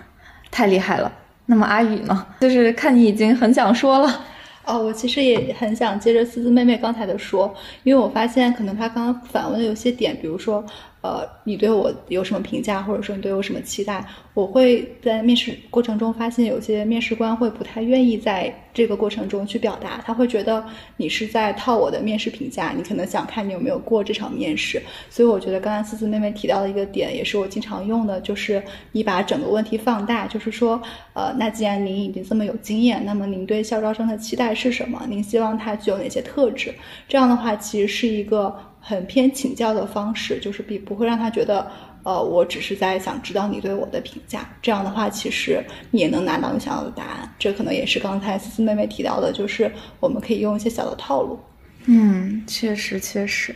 [0.49, 1.11] 太厉害了。
[1.45, 2.27] 那么阿宇呢？
[2.39, 4.25] 就是看你已经很想说了。
[4.65, 10.63] 哦，我其实也很想接着思思妹妹刚才的说，因为我发现可能她刚刚反问的有些点，比如说。
[11.01, 14.05] 呃，你对我有什么评价，或者说你对我有什么期待？
[14.33, 20.63] 我会在面试过程中发现，有些面试官会不太愿意在这个过程中去表达，他会觉得
[20.97, 24.81] 你是在套我的面试评价，你可能想看你有没有过这场面试。
[25.09, 30.81] 所以我觉得刚才思思妹妹提到的一个点，也是我经常用的，就是你把整个问题放大，就是说，
[31.13, 35.01] 呃，那既然您已经这么有经验，那么您对校招生的期待是什么？
[35.09, 36.73] 您希望他具有哪些特质？
[37.07, 38.53] 这样的话，其实是一个。
[38.89, 41.71] 很偏请教的方式，就是比不会让他觉得，
[42.01, 44.49] 呃，我只是在想知道你对我的评价。
[44.63, 47.35] 这样的话，其实你也能拿到你想要的答案。
[47.37, 51.39] 这可能也是刚才思思妹妹提到的，就是我们可以用一些小的套路。
[51.85, 53.55] 嗯，确实确实，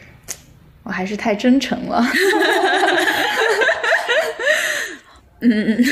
[0.84, 2.06] 我还是太真诚了。
[5.42, 5.84] 嗯，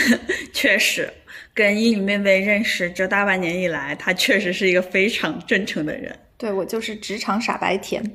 [0.53, 1.11] 确实，
[1.55, 6.15] 跟英语妹妹认识这大半年以来，她确实是一个非常真诚的人。
[6.37, 8.03] 对我就是职场傻白甜。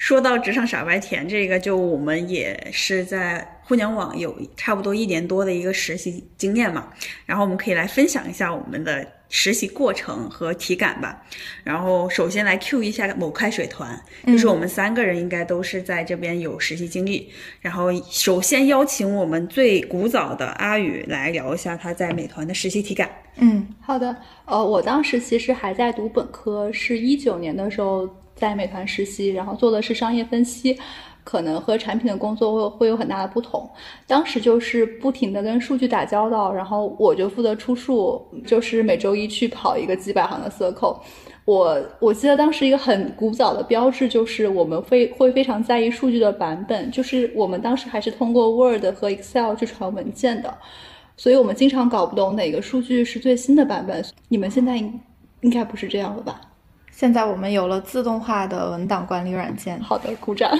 [0.00, 6.88] 说到职场傻白甜这个，就我们也是在互联网有差不多一年多的一个实习经验嘛，
[7.26, 11.22] 然后我们可以来分享一下我们的实习过程和体感吧。
[11.62, 17.30] 然后首先来 Q 一下某开水团，就是我们三个人应该都是在这边有实习经历。
[17.60, 23.10] 然后首先邀请我们最古早的阿宇来聊一下他在美团的实习体感。
[23.36, 24.16] 嗯，好的。
[24.46, 28.08] 呃，我当时其实还在读本科，是一九年的时候。
[28.40, 30.76] 在美团实习，然后做的是商业分析，
[31.22, 33.68] 可能和产品的工作会会有很大的不同。
[34.06, 40.98] 当时就是不停的跟数据打交道，然后我就负责出数，就是每周一去跑一个几百行的 circle。
[41.44, 50.56] 我我记得当时一个很古早的标志就是我们会会非常在意数据的版本，就是我们当时还是通过 Word 和 Excel 去传文件的，
[51.16, 54.04] 所以我们经常搞不懂哪个数据是最新的版本。
[54.28, 56.40] 你们现在应该不是这样了吧？
[57.00, 59.80] 现在我们有了自动化的文档管理软件。
[59.80, 60.52] 好的，鼓掌。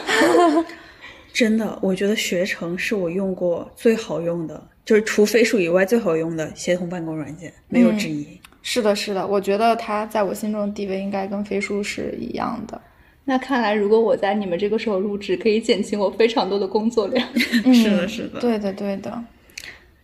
[1.34, 8.26] 真的，我觉得学成是我用过最好用的，就是除飞书以外最好用的协同办公软件，没有之一。
[8.62, 12.80] 是的，是的，我觉得它在我心中的地位应该跟飞书是一样的。
[13.26, 17.28] 那看来，如果我在你们这个时候入职，可以减轻我非常多的工作量。
[17.74, 19.22] 是的，是的，对的，对的。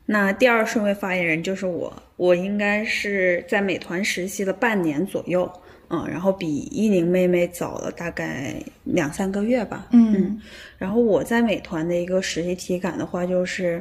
[0.07, 5.51] 那第二顺位发言人就是我，我应该是在美团实习了半年左右。
[5.89, 9.87] 嗯，然后比依宁妹妹早了大概两三个月吧。
[9.93, 10.41] 嗯，
[10.79, 13.81] 然后我在美团的一个实习体感的话，就是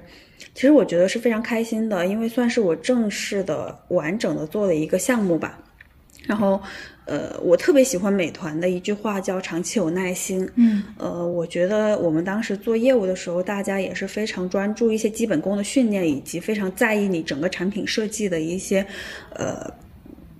[0.53, 5.59] 其实我觉得是非常开心的，因为算是我正式的、完整的做了一个项目吧。
[6.27, 6.61] 然后，
[7.05, 10.49] 呃，我特别喜欢美团的一句话叫“长期有耐心”。
[10.55, 18.85] 嗯，呃，我觉得我们当时做业务的时候，大家也是非常专注一些基本功的训练，以及非常在意你整个产品设计的一些，
[19.31, 19.71] 呃。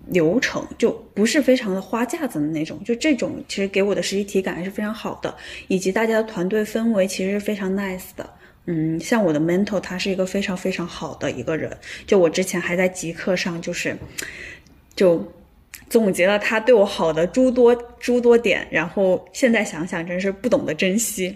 [0.10, 5.36] 流程就不是非常的花架子的那种，就这种其实给我的实际体感还是非常好的，
[5.68, 8.30] 以及大家的团队氛围其实是非常 nice 的。
[8.68, 13.98] 嗯，像我的 mentor 他是一个非常非常好的一个人，就我之前还在极客上就是，
[14.96, 15.28] 就
[15.96, 21.34] 总结了他对我好的诸多诸多点，然后现在想想真是不懂得珍惜。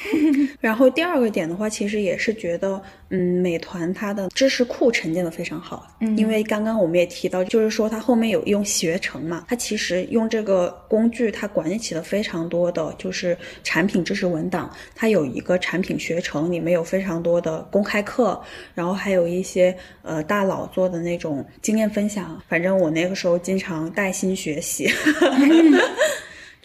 [0.60, 5.86] 然后第二个点的话，其实也是觉得，嗯，美团它的知识库沉淀的非常好。
[6.00, 18.40] 嗯，因为刚刚我们也提到，就是说它后面有用学成嘛，它其实用这个工具，它管理起了非常多的就是产品知识文档，它有一个产品学成，里面有非常多的公开课，
[18.74, 22.40] 然后还有一些呃大佬做的那种经验分享。
[22.48, 24.88] 反正我那个时候经常带薪学习。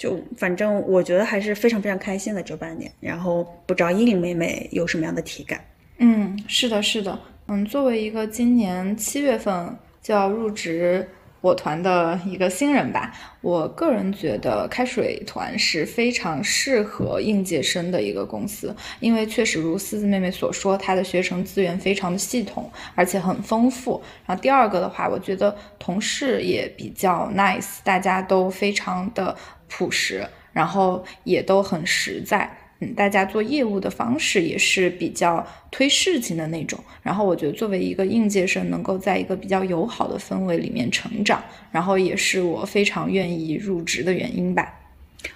[0.04, 5.64] 就反正我觉得还是非常非常开心的这半年，然后不知道依琳妹妹有什么样的体感？
[6.00, 11.08] 嗯，是的，是的，嗯，作为一个今年七月份就要入职
[11.40, 24.02] 我团的一个新人吧，我个人觉得开水团是非常适合应届生的一个公司，因为确实如思思妹妹所说，它的学成资源非常的系统，而且很丰富。
[24.26, 29.34] 然后第二个的话，我觉得同事也比较 nice，大家都非常的。
[29.76, 32.50] 朴实，然后也都很实在，
[32.80, 36.80] 嗯，大家做业务的方式也是比较推事情的那种。
[37.02, 44.80] 然后我觉得作为一个应届生，能够在一个比较友好的氛围里面成长，然后也是我非常愿意入职的原因吧。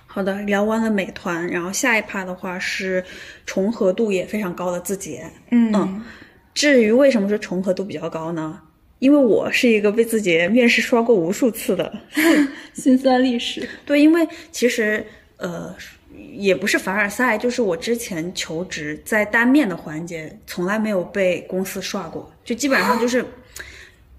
[0.05, 3.03] 好的，聊完了美团，然后下一趴的话是
[3.45, 5.25] 重合度也非常高的字节。
[5.49, 6.03] 嗯
[6.53, 8.59] 至于为什么说重合度比较高呢？
[8.99, 12.01] 因为我是一个被自己面试刷过无数次的，
[12.73, 13.67] 辛酸历史。
[13.85, 15.05] 对，因为其实
[15.37, 15.75] 呃
[16.33, 23.23] 也不是凡尔赛，就是我之前求职在单面的环节从来没有被公司刷过，就基本上就是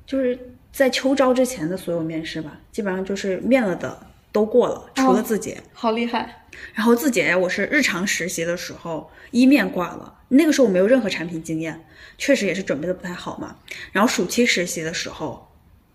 [0.06, 0.38] 就是
[0.72, 3.98] 在秋招之前的所有面试吧，基本上就是面了的
[4.30, 5.56] 都过了，除了字节。
[5.72, 6.44] 好厉害。
[6.74, 11.84] 然后字节我是日常实习的时候一面挂了，那个时候我没有任何产品经验，
[12.18, 13.56] 确实也是准备的不太好嘛。
[13.90, 15.50] 然后暑期实习的时候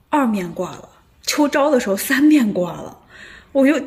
[0.09, 0.89] 二面挂了，
[1.21, 2.97] 秋招的时候三面挂了，
[3.51, 3.79] 我又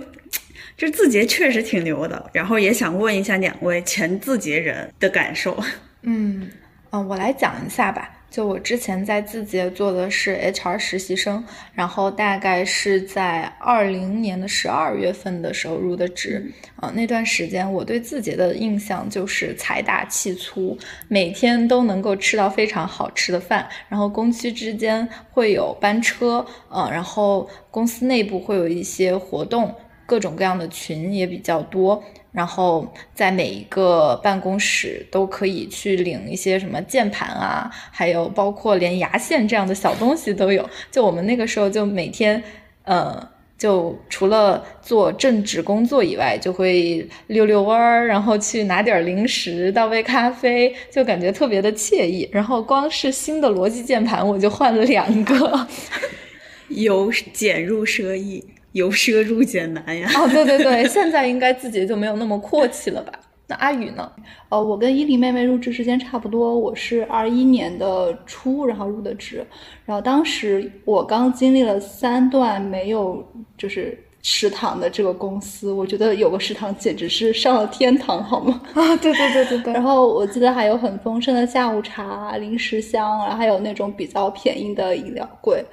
[0.76, 2.30] 这字节确实挺牛的。
[2.32, 5.58] 然后也想问一下两位前字节人的感受。
[6.02, 6.50] 嗯
[6.90, 8.15] 嗯，我来讲一下吧。
[8.36, 16.52] 就我之前在字节做的是 HR 实习生，然后大概是在二零年的十二月份的时候入的职。
[16.76, 20.76] 啊、那段时间我对字节的印象就是财大气粗，
[21.08, 29.74] 每天都能够吃到非常好吃的饭，然后工区之间会有班车，呃，然后公司内部会有一些活动，
[30.06, 32.02] 各种各样的群也比较多。
[32.32, 40.68] 然后在每一个办公室都可以去领一些什么键盘啊，还有包括连牙线这样的小东西都有。
[40.90, 42.42] 就我们那个时候就每天，
[42.84, 43.26] 呃，
[43.56, 52.28] 就除了做正职工作以外，就会溜溜弯儿，然后去拿点零食，倒杯咖啡，就感觉特别的惬意。
[52.30, 55.66] 然后光是新的逻辑键盘我就换了两个。
[56.68, 58.44] 由俭入奢易，
[58.76, 60.08] 由奢入俭难呀。
[60.14, 63.12] 哦，对对对，现在应该自己就没有那么阔气了吧？
[63.48, 64.10] 那阿宇呢？
[64.48, 69.44] 呃，我跟伊犁妹妹入职时间差不多，我是二一年的初然后入的职，
[69.84, 73.24] 然后当时我刚经历了三段没有
[73.56, 78.60] 就是食堂的这个公司，我觉得有个食堂简直是上了天堂，好吗？
[78.74, 79.80] 啊，对对对对对然。
[79.80, 85.64] 后我记得还有很丰盛的下午茶、零食箱，然后还有那种比较便宜的饮料柜。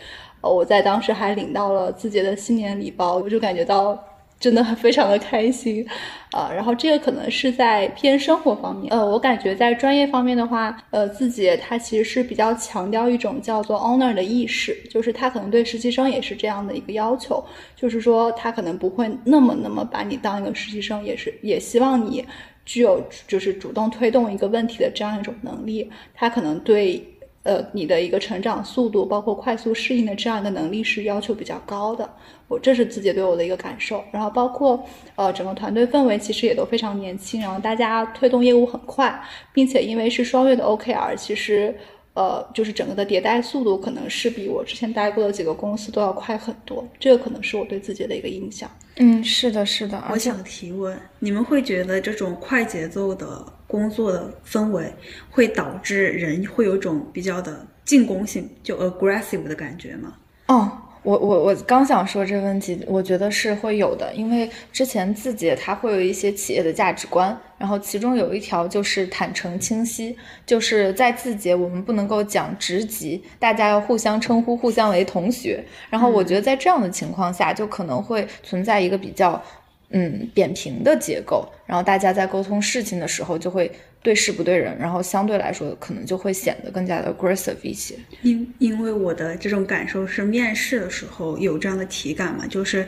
[0.43, 3.97] 呃，我在当时还领到了字节的新年礼包，我就感觉到
[4.37, 5.85] 真的非常的开心。
[6.33, 8.91] 呃，然后这个可能是在偏生活方面。
[8.93, 17.41] 呃，我感觉在专业方面的话，呃，字节它其实是比较强调一种叫做 honor 的意识，就是它可能对实习生也是这样的一个要求，
[17.75, 22.25] 就是说他可能不会那么那么把你当一个实习生，也是也希望你
[22.65, 27.01] 具有就是主动推动一个问题的这样一种能力，他可能对。
[27.43, 32.09] 呃，你的一个成长速度，包括快速适应的这样一个能力是要求比较高的。
[32.47, 34.81] 我这是自己对我的一个感受，然后包括
[35.15, 39.21] 呃整个团队氛围其实也都非常年轻，然后大家推动业务很快，
[39.51, 41.75] 并且因为是双月的 OKR，其实
[42.13, 48.69] 呃就是整个的迭代速度可能是比我之前待过的几个公司都要快很多，这个可能是我对自己的一个印象。
[48.97, 54.93] 嗯，是的，是的，我想提问，你们会觉得这种快节奏的工作的氛围
[55.31, 60.13] 会导致人会有一种比较的进攻性，就 aggressive 的感觉吗？
[60.47, 60.71] 哦，
[61.03, 75.63] 我我我刚想说这个问题，我觉得是会有的，因为之前字节它会有一些企业的价值观，然后其中有一条就是坦诚清晰，就是在字节我们不能够讲职级，大家要互相称呼，互相为同学。
[75.89, 79.41] 然后我觉得在这样的情况下，就可能会存在一个比较
[79.89, 83.69] 嗯扁平的结构，然后大家在沟通事情的时候就会
[84.03, 87.95] 对事不对人，然后相对来说可能就会显得更加的 aggressive 一些。
[88.21, 92.85] 因因为我的这种感受是面试的时候有这样的体感嘛，就是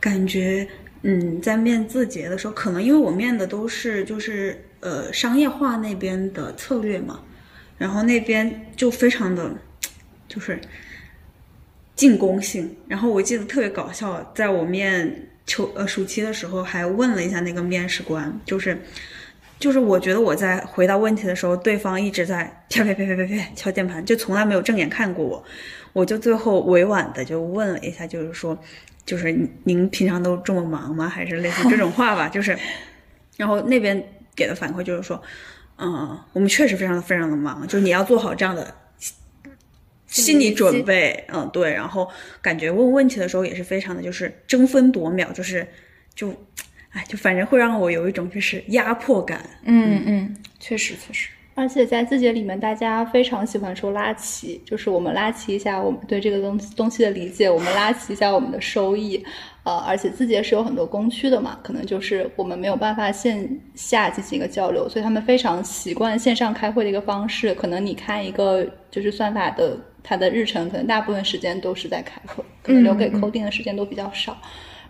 [0.00, 0.66] 感觉
[1.02, 7.22] 嗯，在面字节的时候，可能因为我面的都是就是呃商业化那边的策略嘛，
[7.78, 9.48] 然后那边就非常的
[10.26, 10.58] 就是
[11.94, 12.76] 进攻性。
[12.88, 18.76] 然后我记得特别搞笑，在我面秋呃暑期的时候还问了一下那个面试官，就是。
[19.58, 25.42] 就是我觉得我在回答问题的时候，对方一直在啪啪啪啪啪啪敲键盘，就从来没有正眼看过我。
[25.94, 28.58] 我就最后委婉的就问了一下，就是说，
[29.06, 29.34] 就是
[29.64, 31.08] 您平常都这么忙吗？
[31.08, 32.28] 还是类似这种话吧？
[32.28, 32.54] 就是，
[33.38, 35.22] 然后那边给的反馈就是说，
[35.78, 38.74] 嗯，我们确实非常的非常的忙，就是你要做好这样的
[40.06, 41.72] 心理准备，嗯，对。
[41.72, 42.06] 然后
[42.42, 45.66] 感觉问问题的时候也是非常的就是争分夺秒，就是
[46.14, 46.34] 就。
[46.90, 49.40] 哎，就反正会让我有一种就是压迫感。
[49.64, 51.28] 嗯嗯，确实确实。
[51.54, 59.24] 而且在字节里面，大家非常喜欢说拉齐，就是我们拉齐一下我们对这个东东西的理解，我们拉齐一下我们的收益。
[59.62, 67.54] 呃，而且字节是有很多工区的嘛，可能就是我们没有办法线下进行一个交流，所以他们非常习惯线上开会的一个方式。
[67.54, 74.36] 可能你看一个就是算法的它的日程，可能大部分时间都是在开会，可能留给 coding 的时间都比较少。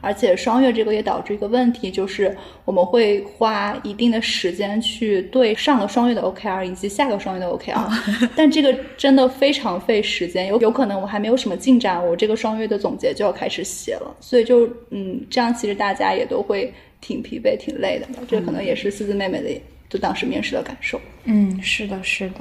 [0.01, 18.07] 而且双月这个也导致一个问题，就是我们会花一定的时间去对上个双月的 OKR 以及下个双月的 OKR，但这个真的非常费时间，有有可能我还没有什么进展，我这个双月的总结就要开始写了，所以就嗯，这样其实大家也都会挺疲惫、挺累的。
[18.29, 21.01] 这可能也是四字妹妹的就当时面试的感受。
[21.25, 22.37] 嗯，是的，是的。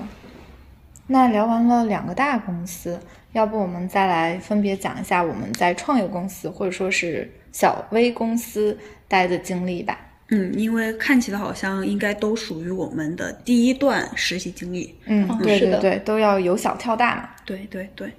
[1.07, 2.99] 那聊完了两个大公司，
[3.33, 7.31] 要不我们再来分别讲一下我们在创业公司或者说是。
[7.55, 8.77] 小微公司
[9.07, 9.97] 待的经历吧，
[10.27, 18.11] 嗯，因为看起来好像应该都属于我们的第一段实习经历，嗯，对对对，都要由小跳大嘛，对对对，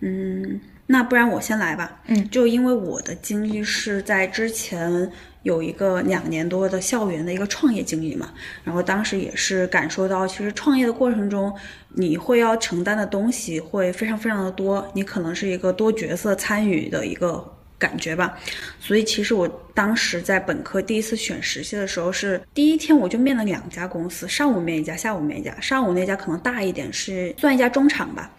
[0.00, 5.12] 嗯，那不然我先来吧，嗯，就因为我的经历是在之前
[5.42, 8.32] 有一个两年多的校园的一个创业经历嘛，
[8.64, 11.54] 然后当时也是感受到，其实创业的过程中
[11.96, 17.59] 你会要承担的东西会非常非常的多，你可能是一个多角色参与的一个。
[17.80, 18.38] 感觉吧，
[18.78, 25.58] 所以其实我当时在本科第一次选实习的时候，是第一天我就面了两家公司，上午面一家，下午面一家。
[25.60, 28.30] 上午那家可能大一点，是算一家中厂吧，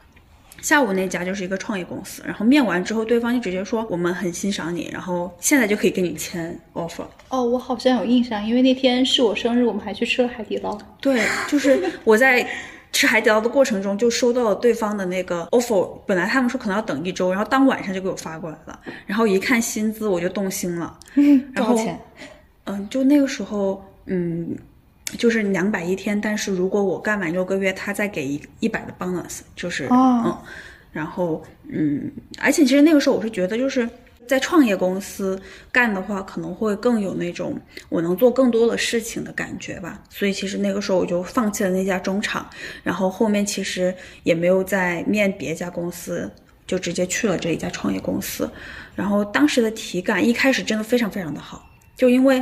[0.61, 2.21] 下午那家就是一个创业公司。
[2.23, 7.07] 然后面完之后，对方就直接说我们很欣赏你，然后现在就可以跟你签 offer。
[7.29, 10.77] 哦，我好像有印象，因为那天是我生日，我们还去吃了海底捞。
[11.01, 12.47] 对，就是我在。
[12.91, 15.89] 吃海底捞的过程中，就收到了对方的那个 offer。
[16.05, 18.79] 本来他们说可能要等一周，然后当晚上就给我发过来了。
[19.05, 20.97] 然后一看薪资，我就动心了。
[21.55, 21.99] 多少钱？
[22.65, 24.55] 嗯，就那个时候，嗯，
[25.17, 26.19] 就是两百一天。
[26.19, 30.37] 但是如果我干满六个月，他再给一一百的 bonus，就是嗯，
[30.91, 33.87] 然后嗯，而且其实那个时候我是觉得就是。
[34.31, 35.37] 在创业公司
[35.73, 37.59] 干的话，可能会更有那种
[37.89, 40.01] 我能做更多的事情的感觉吧。
[40.09, 42.49] 所以其实那个时候我就放弃了那家中厂，
[42.81, 46.31] 然后后面其实也没有再面别家公司，
[46.65, 48.49] 就直接去了这一家创业公司。
[48.95, 52.41] 然后当时的体感一开始真的非常非常的好，就因为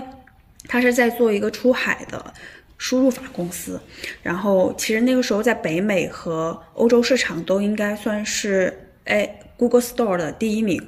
[0.68, 2.32] 他是在做一个出海的
[2.78, 3.82] 输入法公司，
[4.22, 8.72] 然后其实那个时候在北美和欧洲市场都应该算是
[9.06, 9.28] 哎。
[9.60, 10.82] Google Store 的第一名，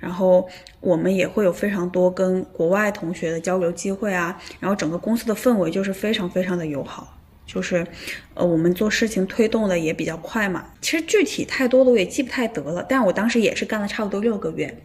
[0.00, 0.48] 然后
[0.80, 7.16] 我们也会有非常多跟国外同学的交流机会啊，然后整个公司的氛围就是非常非常的友好，
[7.46, 7.86] 就是，
[8.34, 10.66] 呃，我们做事情推动的也比较快嘛。
[10.80, 14.76] 其实具体太多的我也记不太得了，但我当时也是干了差不多六个月，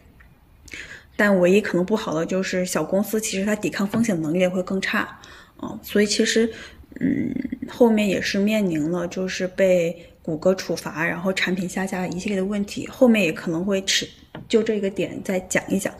[1.16, 5.18] 但唯一可能不好的就是小公司其实它抵抗风险能力也会更差，
[5.60, 6.48] 嗯，所以其实，
[7.00, 7.34] 嗯，
[7.68, 10.06] 后面也是面临了就是被。
[10.22, 14.08] 谷歌处罚，然后产品下架一系列的问题，后面也可能会持
[14.48, 15.92] 就这个点再讲一讲，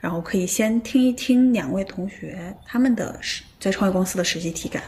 [0.00, 4.82] 然后可以先听一听两位同学他们的实在创业公司的实际体感。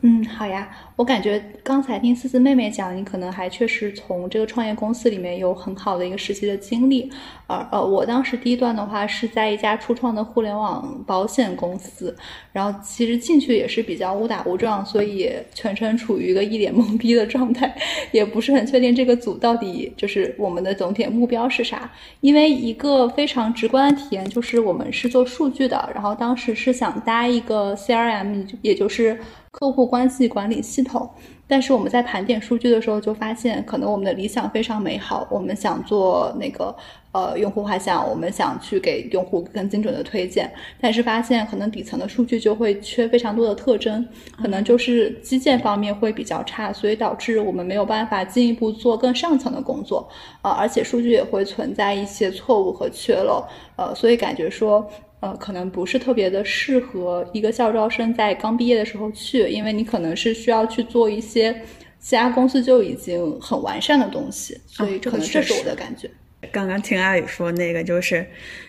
[0.00, 0.68] 嗯，好呀。
[0.96, 7.10] 我感觉刚才听思思妹妹讲，你可能还确实从这个创业公司里面有很好的一个实习的经历。
[7.48, 12.16] 而呃，我当时第一段的话是在一家初创的互联网保险公司，
[12.52, 17.76] 然后其实进去也是比较误打误撞，所以全程处于一个一脸懵逼的状态，
[18.12, 21.90] 也不是很确定这个组到底就是我们的总体目标是啥。
[22.20, 29.18] 因为一个非常直观的体验就是我们是做数据的，然后当时是想搭一个 CRM，也就是
[29.50, 30.83] 客户关系管理系。
[30.84, 31.08] 头，
[31.48, 36.74] 但是我们在盘点数据的时候就发现，可能我们的理想非常美好，我们想做那个
[37.12, 44.06] 呃用户画像，我们想去给用户更精准的推荐，但是发现可能底层的数据就会缺非常多的特征，
[44.40, 50.08] 可能就是基建方面会比较差，所以导致我们没有办法进一步做更上层的工作。
[50.42, 53.42] 啊，而且数据也会存在一些错误和缺漏，
[53.76, 54.86] 呃，所以感觉说。
[55.24, 61.62] 呃，可能不是特别的适合一个校招生在刚毕业的时候去，因为你可能是需要去做一些
[61.98, 66.10] 其他公司就已经很完善的东西，所以可能这是我的感觉。
[66.52, 68.26] 刚刚听阿宇说那个就是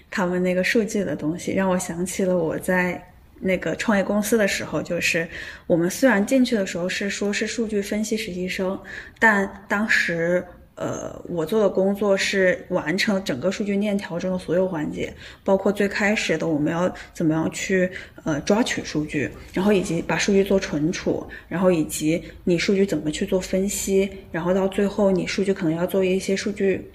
[0.10, 3.06] 他们那个数据的东西，让我想起了我在
[3.42, 5.28] 那个创业公司的时候，就是
[5.68, 8.80] 我们虽然进去的时候是说是数据分析实习生，
[9.20, 10.42] 但当时。
[10.76, 15.14] 呃，我做的工作是完成整个数据链条中的所有环节，
[15.44, 17.90] 包括最开始的我们要怎么样去
[18.24, 26.86] 呃抓取数据，然后以及把数据做存储，然后以及你数据怎么去做分析，然后到最后你数据可能要做一些数据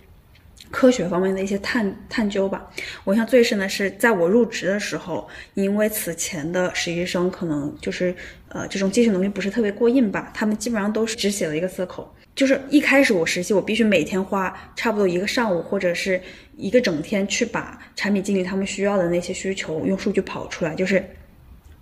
[0.71, 2.71] 科学方面的一些探探究吧。
[3.05, 8.15] 我印象最深的是，在我入职的时候，因为此前的实习生可能就是
[8.49, 12.07] 呃这种技术能力不是特别过硬吧，他们基本上都是只写了一个 circle。
[12.35, 16.21] 就是一开始我实习，我必须每天花差不多一个上午或者是
[16.57, 21.05] 一个整天去把产品经理他们需要的那些需求用数据跑出来，就是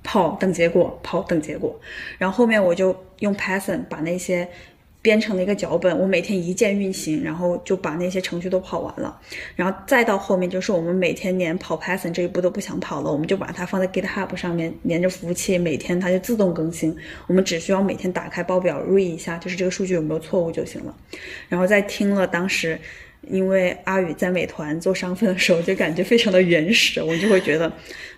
[0.02, 1.78] 跑等结果，跑等结果。
[2.16, 4.48] 然后后面我就用 Python 把那些。
[5.00, 9.16] 编成了一个脚本，我每天一键运行，然后就把那些程序都跑完了，
[9.54, 16.94] 然后再到后面就是我们每天连跑 Python 这一步都不想跑了，我们就把它放在 GitHub 上面连着服务器，每天它就自动更新，
[17.28, 20.94] 我们只需要每天打开报表 read 一下，就是这个数据有没有错误就行了。
[21.48, 22.76] 然后在听了当时，
[23.28, 27.72] 因为阿宇在美团做商分的时候，就感觉非常的原始，我就会觉得，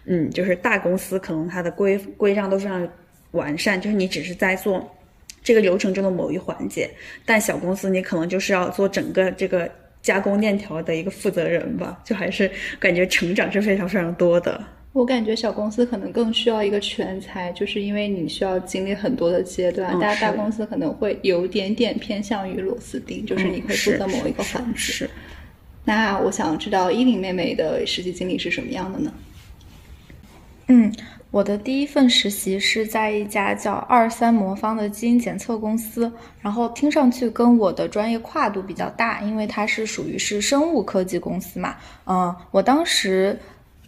[0.07, 2.89] 嗯，就是大公司可能它的规规章都非常
[3.33, 4.97] 完善，就是你只是在做。
[5.43, 6.91] 这个流程中的某一环节，
[7.25, 9.71] 但小公司你可能就是要做整个这个
[10.03, 14.63] 加工链条的一个负责人吧，就还是感觉成长是非常非常多的。
[14.93, 19.97] 我感觉小公司可能更需要一个全才，就是因为你需要经历很多的阶段。
[20.01, 24.79] 大大公司可能会有点点偏向于螺丝钉，就是你可以负责某一个环节。
[24.79, 25.11] 是。
[25.85, 29.13] 那我想知道依林妹妹的实际经历是什么样的呢？
[30.67, 30.93] 嗯。
[31.31, 41.77] 我的第一份实习是在一家叫二三魔方的基因检测公司，然后听上去跟我的专业跨度比较大，因为它是属于是生物科技公司嘛。
[42.07, 43.39] 嗯，我当时。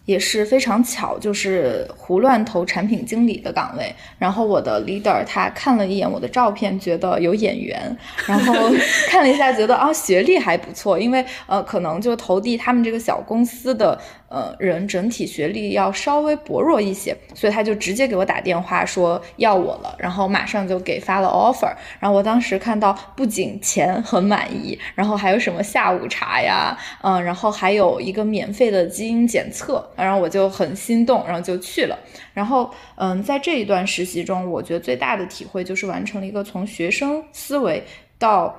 [0.04, 8.52] 也是非常巧，就是胡乱投产品经理的岗位，然后我的 leader 他看了一眼我的照片，觉得有眼缘，然后
[9.08, 13.96] 看了一下，觉得啊学历还不错，因为呃可能就投递他们这个小公司的
[14.32, 29.86] 呃人整体学历要稍微薄弱一些，所以他就直接给我打电话说要我了，然后马上就给发了 offer，然后我当时看到不仅钱很满意，然后还有什么下午茶呀，嗯，然后还有一个免费的基因检测。
[29.96, 31.98] 然后我就很心动，然后就去了。
[32.32, 37.84] 然后，嗯，在这一段实习中，我觉得最大的体会就是完成了一个从学生思维
[38.18, 38.54] 到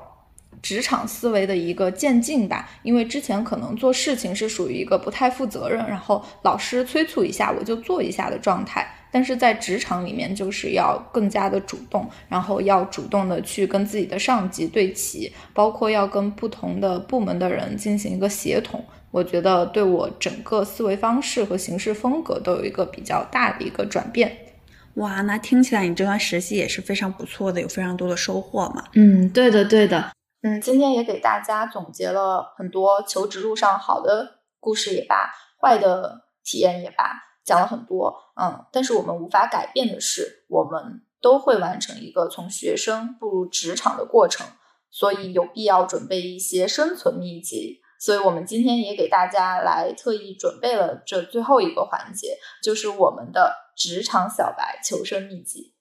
[0.62, 2.70] 职场思维的一个渐进吧。
[2.84, 8.88] 因为之前可能做事情是属于一个不太负责任，然后老师催促一下我就做一下的状态。
[9.12, 18.84] 但是在职场里面，就是要更加的主动，然后要主动的去跟自己的上级对齐，包括要跟不同的部门的人进行一个协同。
[19.12, 24.36] 我觉得对我整个思维方式和行事风格都有一个比较大的一个转变。
[24.96, 28.86] 哇，那听起来你这段实习也是非常不错的，有非常多的收获嘛？
[28.94, 30.12] 嗯，对的，对的。
[30.44, 35.32] 嗯，今天也给大家总结了很多求职路上好的故事也罢，
[35.62, 37.14] 坏的体验也罢，
[37.46, 38.14] 讲了很多。
[38.36, 44.46] 嗯，但是我们无法改变的是，我们都会完成一个从学生步入职场的过程，
[44.92, 47.80] 所以有必要准备一些生存秘籍。
[47.98, 55.74] 所以我们今天也给大家来特意准备了这最后一个环节，就是我们的职场小白求生秘籍。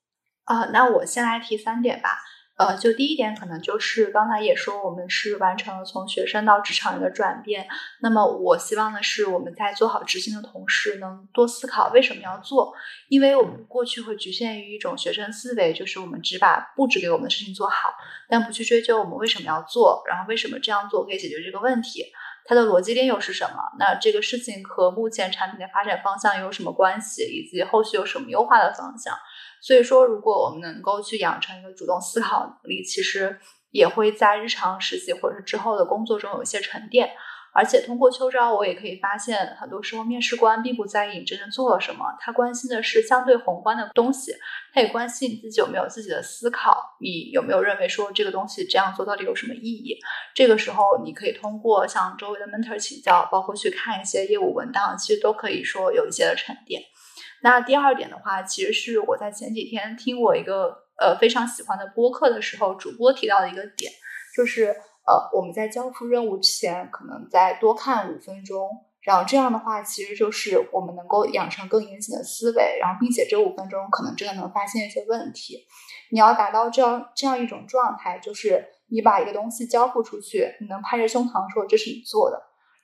[0.45, 2.21] 啊，那我先来提三点吧。
[2.67, 7.67] 呃，就第一点，可能就是刚才也说，我们是完成了从学生到职场人的转变。
[8.01, 12.73] 那么，我希望的是，我们在做好执行的同时，能多思考为什么要做。
[13.09, 17.95] 因为我们过去会局限于一种学生思维，就是我们只把布置给我们的事情做好，
[18.29, 22.05] 但不去追究我们为什么要做，然后为什么这样做可以解决这个问题，
[22.45, 23.57] 它的逻辑链又是什么？
[23.79, 29.15] 那这个事情和目前产品的发展方向有什么关系，以及后续有什么优化的方向？
[29.63, 33.39] 所以说，如果我们能够去养成一个主动思考能力，其实
[33.71, 37.13] 也会在日常实习或者是之后的工作中有一些沉淀。
[37.55, 44.33] 而且通过秋招，我也可以发现，很多时候面试官并不在意你真正做了什么，他关心的是相对宏观的东西，
[44.73, 49.99] 他也关心你自己有没有自己的思考，你有没有认为说这个东西这样做到底有什么意义。
[50.35, 56.83] 这个时候，你可以通过向周围的 mentor 请教，包括去看一些业务文档，其实都可以说有一些的沉淀。
[57.43, 63.91] 那第二点的话，其实是我在前几天听我一个呃非常喜欢的播客的时候，主播提到的一个点，
[64.37, 64.67] 就是
[65.07, 68.69] 呃我们在交付任务之前，可能再多看五分钟，
[69.03, 75.67] 然后这样的话，其实就是我们能够养成更严谨的思维，然后并且这五分钟可能真的能发现一些问题。
[76.13, 82.41] 你要达到这样这样一种状态，就是你把一个东西交付出去，你能拍着胸膛说这是你做的。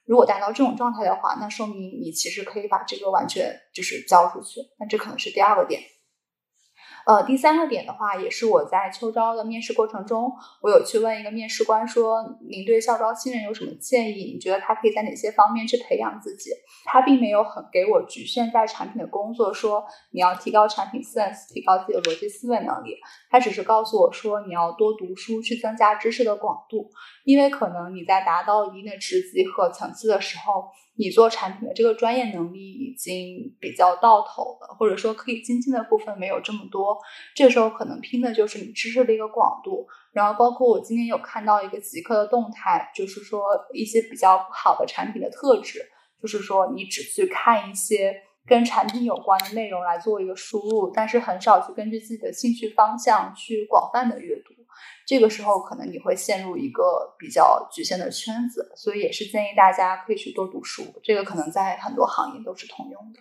[0.08, 4.58] 如果达到这种状态的话，那说明你其实可以把这个完全就是交出去。
[4.80, 5.82] 那这可能是第二个点。
[7.08, 10.30] 呃，第三个点的话，也是我在秋招的面试过程中，
[10.60, 14.34] 我有去问一个面试官说：“您对校招新人有什么建议？
[14.34, 16.50] 你觉得他可以在哪些方面去培养自己？”
[16.84, 22.94] 他并没有很给我局限在产品的工作，说你要提高产品 sense，提高自己的逻辑思维能力。
[23.30, 26.90] 他只是告诉我说，你要多读书，去增加知识的广度，
[27.24, 30.68] 因为可能你在达到一定的职级和层次的时候。
[30.98, 36.98] 你做产品的这个专业能力已经比较到头了，或者说可以精进的部分没有这么多，
[37.36, 39.86] 这时候可能拼的就是你知识的一个广度。
[40.12, 43.40] 然后包括我今天有看到一个极客的动态，就是说
[43.72, 45.80] 一些比较不好的产品的特质，
[46.20, 54.57] 就是说你只去看一些跟产品有关的内容来做一个输入，但是很少去根据自己的兴趣方向去广泛的阅读。
[55.08, 60.84] 这个时候可能你会陷入一个比较局限的圈子，所以也是建议大家可以去多读书。
[61.02, 63.18] 这个可能在很多行业都是通用的。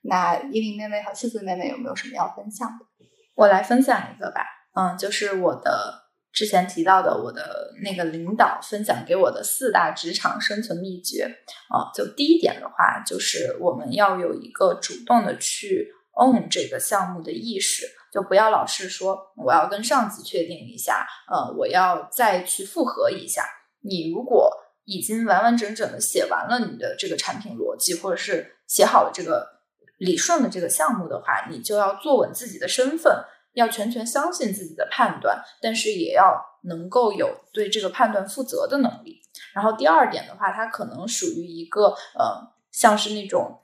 [0.00, 2.86] 那依林妹妹和柿子妹妹有没有什么要分享的？
[3.34, 4.46] 我来分享一个吧。
[4.74, 11.24] 嗯，就是我的之前提到的，我的那个领导分享给我的四大职场生存秘诀。
[11.68, 17.86] 啊，就第一点的话，就是我们要有一个主动的去 own 这个项目的意识。
[18.16, 23.44] 就不要老是说我要跟上级确定一下，呃，我要再去复核一下。
[23.82, 24.50] 你如果
[24.86, 29.46] 已经完完整整的写完了你的这个产品逻辑，或者是写好了这个
[29.98, 39.20] 理顺的这个项目的话，你就要坐稳自己的身份，要全权相信自己的判断，但是也要能够有对这个判断负责的能力。
[39.52, 41.88] 然后第二点的话，它可能属于一个
[42.18, 43.60] 呃，像是那种。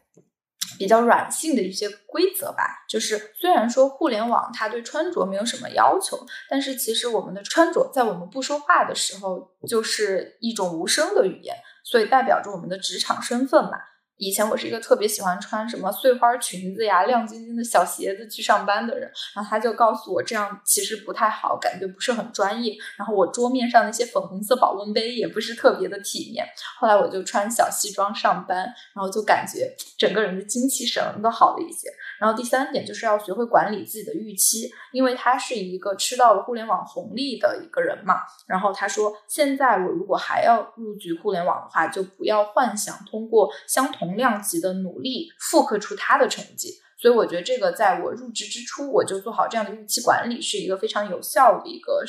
[0.79, 13.79] 比较软性的一些规则吧，就是虽然说互联网它对穿着没有什么要求，但是其实我们的穿着在我们不说话的时候就是一种无声的语言，所以代表着我们的职场身份嘛。
[14.23, 22.73] 以前我是一个特别喜欢穿什么碎花裙子呀、亮晶晶的小鞋子去上班的人，然后他就告诉我这样其实不太好，感觉不是很专业。
[22.97, 26.47] 然后我桌面上那些粉红色保温杯也不是特别的体面。
[26.79, 28.59] 后来我就穿小西装上班，
[28.95, 31.89] 然后就感觉整个人的精气神都好了一些。
[32.23, 38.21] 然后第三点就是要学会管理自己的预期，因为他是一个吃到了互联网红利的一个人嘛。
[38.47, 46.69] 然后他说，现在我如果还要入局互联网的话，就不要幻想通过相同量级的努力复刻出他的成绩。
[46.97, 52.05] 所以我觉得这个在我入职之初，我就做好这样的预期管理，是一个非常有效的一个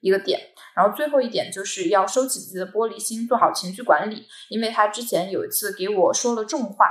[0.00, 0.40] 一个点。
[0.74, 4.26] 然后最后一点就是要收起自己的玻璃心，做好情绪管理。
[4.48, 6.86] 因为他之前有一次给我说了重话，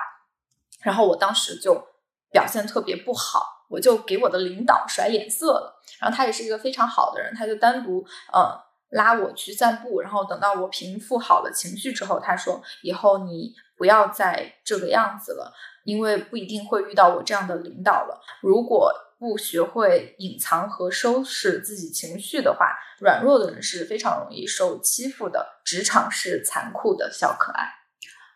[0.84, 1.91] 然后我当时就。
[2.32, 5.82] 表现特别不好，我就给我的领导甩脸色了。
[6.00, 8.58] 然后他也是一个非常好的人，他就单独呃
[8.90, 10.02] 拉我去散步。
[10.02, 15.54] 然后等到我平复好了情绪之后，他说：“以后你不要再这个样子了，
[15.84, 18.22] 因为不一定会遇到我这样的领导了。
[18.42, 25.62] 如果不学会隐藏和收拾自己情绪的话，软弱的人是非常容易受欺负的。
[25.64, 27.70] 职场是残酷的，小可爱。”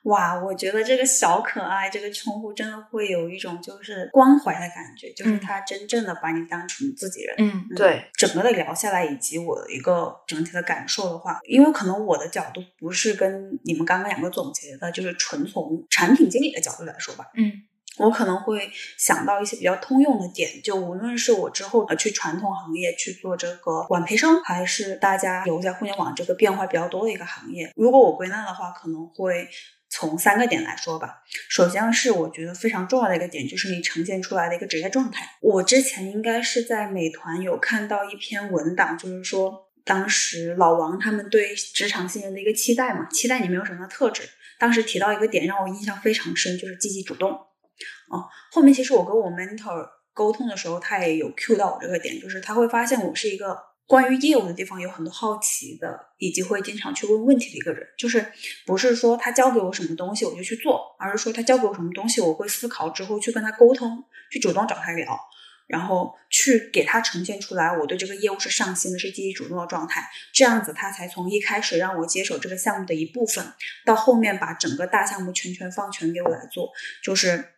[0.05, 7.35] 哇，我觉得这个小可爱这个称呼真的会有一种就是关怀的感觉，就是他真正的把你当成自己人。
[7.39, 8.07] 嗯，对。
[8.13, 17.25] 整个的聊下来，以及我的一个整体的感受的话，因为可能我的角度不是跟你们刚刚两个总结的，就是纯从产品经理的角度来说吧。
[17.35, 17.51] 嗯，
[17.97, 29.49] 我可能会想到一些比较通用的点，就无论是我之后呃去传统行业去做这个管培生，还是大家留在互联网这个变化比较多的一个行业，如果我归纳的话，可能会。
[29.97, 35.25] 从三个点来说吧，首先是我觉得非常重要的一个点，就是你呈现出来的一个职业状态。
[35.39, 44.23] 我之前应该是在美团有看到一篇文档，就是说当时老王他们对职场新人的一个期待嘛，期待你们有什么特质。
[44.59, 47.31] 当时提到一个点让我印象非常深，就是积极主动。
[47.31, 53.57] 哦，后面其实我跟我 mentor 沟通的时候，他也有 cue 到我这个点，就是他会发现我是一个。
[53.87, 58.25] 关于业务的地方有很多好奇的，以及会经常去问问题的一个人，就是
[58.65, 65.19] 不是说他教给我什么东西我就去做，而是说他教给我什么东西，我会思考之后去跟他沟通，去主动找他聊，
[65.67, 73.45] 然后去给他呈现出来我对这个业务是上心的，是积极主动的状态，这样子他才从一开始让我接手这个项目的一部分，
[73.85, 76.71] 到后面把整个大项目全权放权给我来做，
[77.03, 77.54] 就是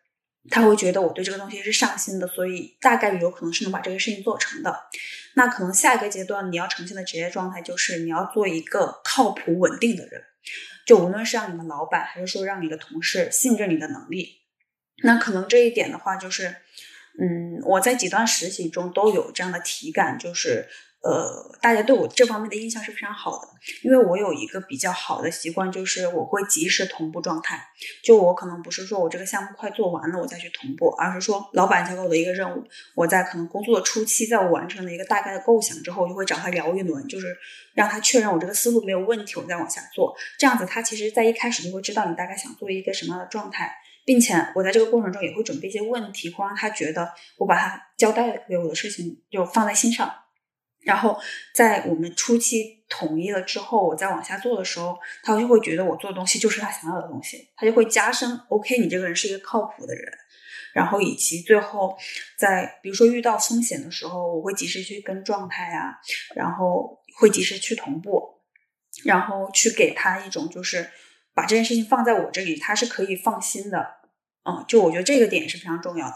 [0.50, 4.76] 他会觉得我对这个东西是上心的，所以大概率有可能是能把这个事情做成的。
[5.36, 10.24] 那可能下一个阶段你要呈现的职业状态就是你要做一个靠谱稳定的人，
[10.86, 14.42] 就无论是让你们老板还是说让你的同事信任你的能力，
[15.04, 16.56] 那可能这一点的话就是，
[17.20, 20.68] 嗯，我在几段实习中都有这样的体感，就是
[21.04, 23.48] 呃，大家对我这方面的印象是非常好的，
[23.84, 27.64] 因为我有一个比较好的习惯，就是我会及时同步状态。
[28.04, 32.64] 就我可能不是说我这个项目快做完了我再去同步，而是说老板交给我的一个任务，
[32.96, 37.38] 我在可能工作的初期，在我完成了一个大概的构想之后，我就会找他聊一轮，就是
[37.74, 40.14] 让他确认我这个思路没有问题，我再往下做。
[40.38, 43.72] 这样子，他其实在一开始就会知道你大概想做一个什么样的状态，
[44.04, 50.12] 并且我在这个过程中也会准备一些问题，会让他觉得我把他交代给我的事情就放在心上。
[50.88, 51.20] 然后
[51.54, 60.10] 在我们初期统一了之后，我再往下做的时候，他就会觉得我做的东西就是他想要的东西，他就会加深 OK，你这个人是一个靠谱的人。
[60.74, 61.98] 然后以及最后，
[62.38, 65.98] 在比如说遇到风险的时候，我会及时去跟状态啊，
[66.36, 68.42] 然后会及时去同步，
[69.04, 70.90] 然后去给他一种就是
[71.34, 73.86] 把这件事情放在我这里，他是可以放心的。
[74.48, 76.16] 嗯，就我觉得这个点也是非常重要的。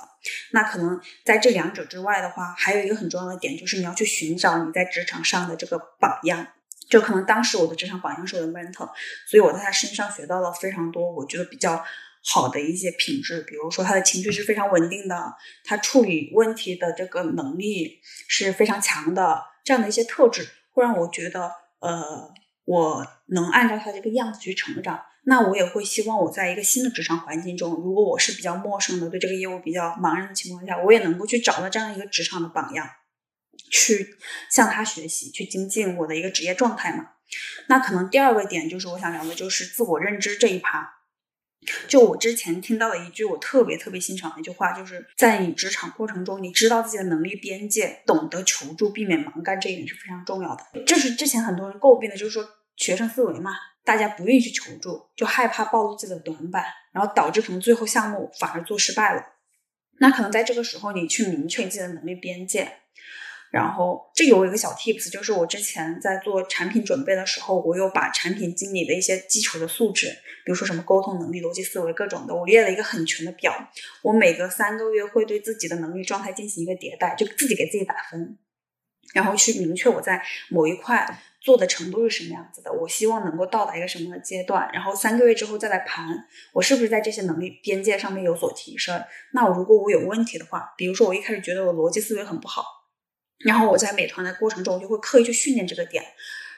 [0.52, 6.48] 那可能在这两者之外的话，还有一个很重要的点，就是你要去寻找你在职场上的这个榜样。
[6.90, 8.90] 就可能当时我的职场榜样是我的 mentor，
[9.28, 11.84] 所以我在他身上学到了非常多，我觉得比较
[12.24, 13.42] 好的一些品质。
[13.42, 22.30] 比如说他的情绪是非常稳定的，他处理问题的这个能力是非常强的，这样的一些特质会让我觉得，呃，
[22.66, 25.02] 我能按照他这个样子去成长。
[25.24, 32.90] 那我也会希望我在一个新的职场环境中，如果我是比较陌生的，对这个业务比较茫然的情况下，我也能够去找到这样一个职场的榜样，
[33.70, 34.16] 去
[34.52, 37.10] 向他学习，去精进我的一个职业状态嘛。
[37.68, 40.98] 那可能第二个点就是我想聊的，就是自我认知这一趴。
[41.88, 50.66] 就我之前听到的一句我特别特别欣赏的一句话，就是在你职场过程中，你知道自己的能力边界，懂得求助，避免盲干，这一点是非常重要的。
[50.88, 52.44] 这是之前很多人诟病的，就是说
[52.76, 53.52] 学生思维嘛。
[53.84, 56.64] 大家不愿意去求助，就害怕暴露自己的短板，
[56.94, 59.24] 然后导致可能最后项目反而做失败了。
[60.00, 62.72] 那可能在这个时候，你去明确自己的能力边界。
[63.52, 70.08] 然后这有一个小 tips，就是我之前在做产品准备的时候，我有把产品经理的一些基础的素质，
[70.46, 73.54] 比如说什么沟通能力、逻辑思维各种的，我列了一个很全的表。
[74.04, 78.38] 我每隔三个月会对自己的能力状态进行一个迭代，就自己给自己打分，
[79.14, 81.22] 然后去明确我在某一块。
[81.42, 82.72] 做的程度是什么样子的？
[82.72, 84.70] 我希望能够到达一个什么样的阶段？
[84.72, 86.08] 然后三个月之后再来盘，
[86.54, 89.04] 我是不是在这些能力边界上面有所提升？
[89.34, 92.64] 那我如果我有问题的话，比如说我一开始觉得我逻辑思维很不好，
[93.40, 96.06] 然后我在美团的过程中，我就会刻意去训练这个点，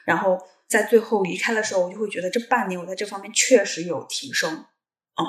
[0.06, 5.24] 然后在最后离开的时候，我就会觉得这半年我在这方面确实有提升，嗯，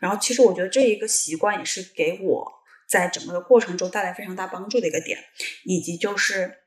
[0.00, 2.52] 然后其实我觉得这一个习惯也是给我
[2.88, 5.18] 在整个的过程中带来非常大帮助的一个点，
[5.64, 6.58] 以及就是。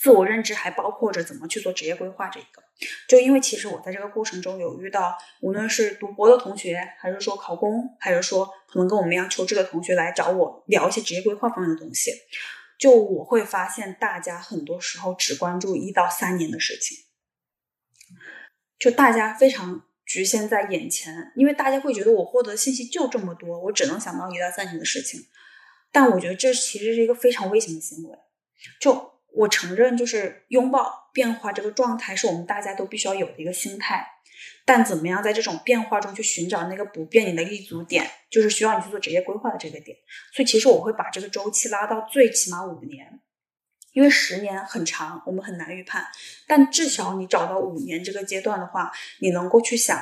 [0.00, 2.62] 自我认知还包括着怎么去做职业规划这一个，
[3.06, 12.10] 就因为其实我在这个过程中有遇到，无论是读博的同学，还是说考公，还是说可能跟我们一样求职的同学来找我聊一些职业规划方面的东西，
[12.78, 16.96] 就我会发现大家很多时候只关注一到三年的事情，
[18.78, 25.20] 就大家非常局限在眼前，因为大家会觉得我获得信息就这么多，我只能想到一到三年的事情，
[25.92, 28.16] 但我觉得这其实是一个非常危险的行为，
[28.80, 29.13] 就。
[29.36, 34.06] 我承认，就是拥抱变化这个状态是我们大家都必须要有的一个心态。
[34.66, 39.96] 但怎么样在这种变化中去寻找那个不变你的立足点，就是需要你去做职业规划的这个点。
[40.32, 43.20] 所以其实我会把这个周期拉到最起码五年，
[43.92, 46.06] 因为十年很长，我们很难预判。
[46.46, 49.98] 但至少你找到五年这个阶段的话，你能够去想，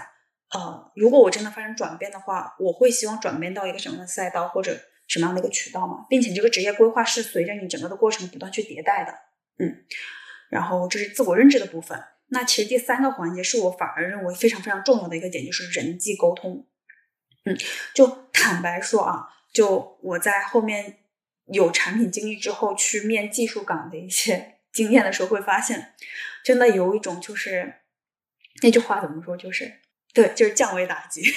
[0.50, 4.78] 呃，如果我真的发生转变的话，我会希望转变到一个什么样的赛道或者。
[5.08, 9.12] 什么样的一个渠道嘛，并且这个职业规划是随着你整个的过程不断去迭代的，
[9.58, 9.84] 嗯，
[10.50, 12.02] 然后这是自我认知的部分。
[12.28, 16.66] 那其实第三个环节是我反而认为非常非常重要的一个点，就是人际沟通。
[17.44, 17.56] 嗯，
[17.92, 20.98] 就坦白说啊，就我在后面
[21.46, 25.94] 有产品经历之后去面技术岗的一些 经验的时候，会发现
[26.42, 27.74] 真的有一种就是
[28.62, 29.81] 那句话怎么说，就是。
[30.14, 31.22] 对，就是降维打击，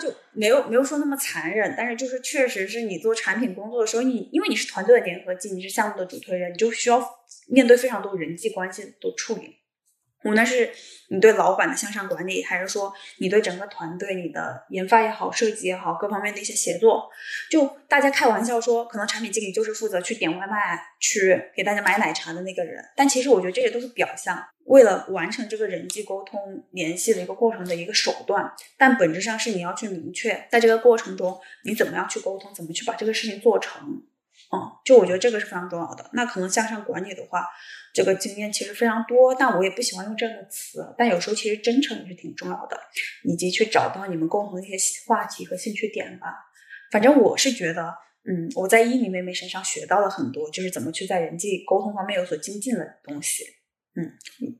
[0.00, 7.04] 就没有没有说那么残忍，但是就是确实是你做产品工作的时候，你因为你是团队的联合剂，你是项目的主推人，你就需要
[7.48, 9.56] 面对非常多人际关系的处理。
[10.24, 10.70] 无论是
[11.08, 17.08] 你对老板的向上管理，还是说你对整个团队、你的研发也好、设计也好，各方面的一些协作，
[17.50, 24.46] 就大家开玩笑说，可能产品经理就是负责去点外卖、去给大家买奶茶的那个人，但其实我觉得这些都是表象。
[24.64, 34.02] 为了完成这个人际沟通联系的一个过程的一个手段，但本质上是你要去明确，在这个过程中你怎么样去沟通，怎么去把这个事情做成。
[34.52, 36.10] 嗯，就我觉得这个是非常重要的。
[36.12, 37.46] 那可能向上管理的话，
[37.94, 40.92] 这个经验其实非常多，但我也不喜欢用这样的词。
[40.98, 42.76] 但有时候其实真诚也是挺重要的，
[43.22, 44.76] 以及去找到你们共同的一些
[45.06, 46.26] 话题和兴趣点吧。
[46.90, 47.94] 反正我是觉得，
[48.28, 53.44] 嗯，我在依林妹妹身上学到了很多，就是怎么去在人际沟通方面有所精进的东西。
[53.94, 54.18] 嗯，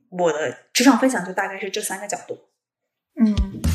[0.09, 2.37] 我的职场分享就大概是这三个角度。
[3.21, 3.70] 嗯。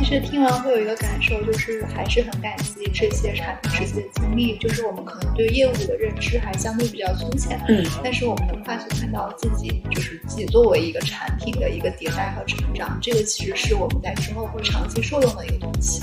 [0.00, 4.56] 其实听完会有一个感受，就是还是很感激这些产品实习的经历。
[4.56, 12.98] 就是我们可能对业务的认知还相对比较粗浅，嗯，但是我们能快速看到自己就是自己作为一个产品的一个迭代和成长。
[13.02, 16.02] 这个其实是我们在之后会长期受用的一个东西。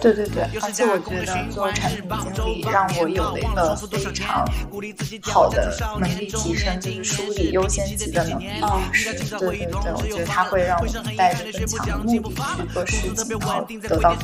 [0.00, 2.02] 对对对，而且我觉得做产品
[2.34, 4.44] 经理让我有了一个非常
[5.22, 8.46] 好的能力提升，就是梳理优先级的能力。
[8.60, 13.35] 哦，是，对对对，我觉得它会让我们带着更强的目的去做事情。
[13.38, 14.16] 得到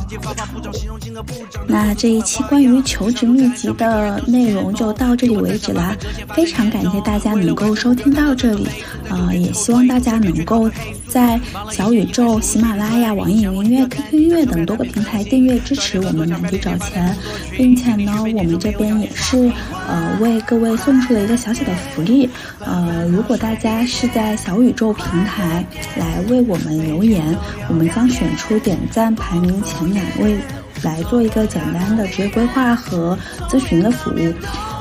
[1.66, 5.96] 那这一期关于求职秘籍的内容就到这里为止啦，
[6.34, 8.66] 非常感谢大家能够收听到这里，
[9.08, 10.70] 呃，也希望大家能够
[11.08, 11.40] 在
[11.70, 17.16] 小宇宙、喜马拉雅、网易云音乐、QQ 音乐等多个平台订阅支持我们满地找钱，
[17.56, 19.50] 并且呢，我们这边也是
[19.88, 22.28] 呃为各位送出了一个小小的福利，
[22.60, 25.64] 呃，如果大家是在小宇宙平台
[25.96, 27.36] 来为我们留言，
[27.68, 29.01] 我们将选出点赞。
[29.04, 30.38] 但排名前两位
[30.84, 34.32] 来做一个简单的职业规划和咨询的服务，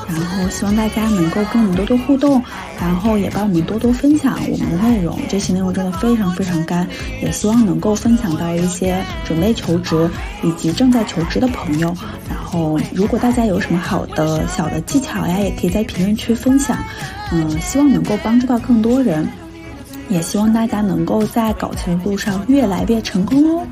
[0.07, 2.39] 然后希望大家能够跟我们多多互动，
[2.79, 5.17] 然后也帮我们多多分享我们的内容。
[5.27, 6.87] 这期内容真的非常非常干，
[7.19, 10.07] 也希望能够分享到一些准备求职
[10.43, 11.87] 以及正在求职的朋友。
[12.29, 16.77] 然后，如果大家有什么好的小的技巧呀，也可以在评论区分享。
[17.31, 19.27] 嗯，希望能够帮助到更多人，
[20.09, 23.65] 也希望大家能够在搞钱的路上越来越成功哦。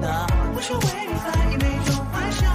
[0.00, 2.50] 获得，不是为你在意每种幻想，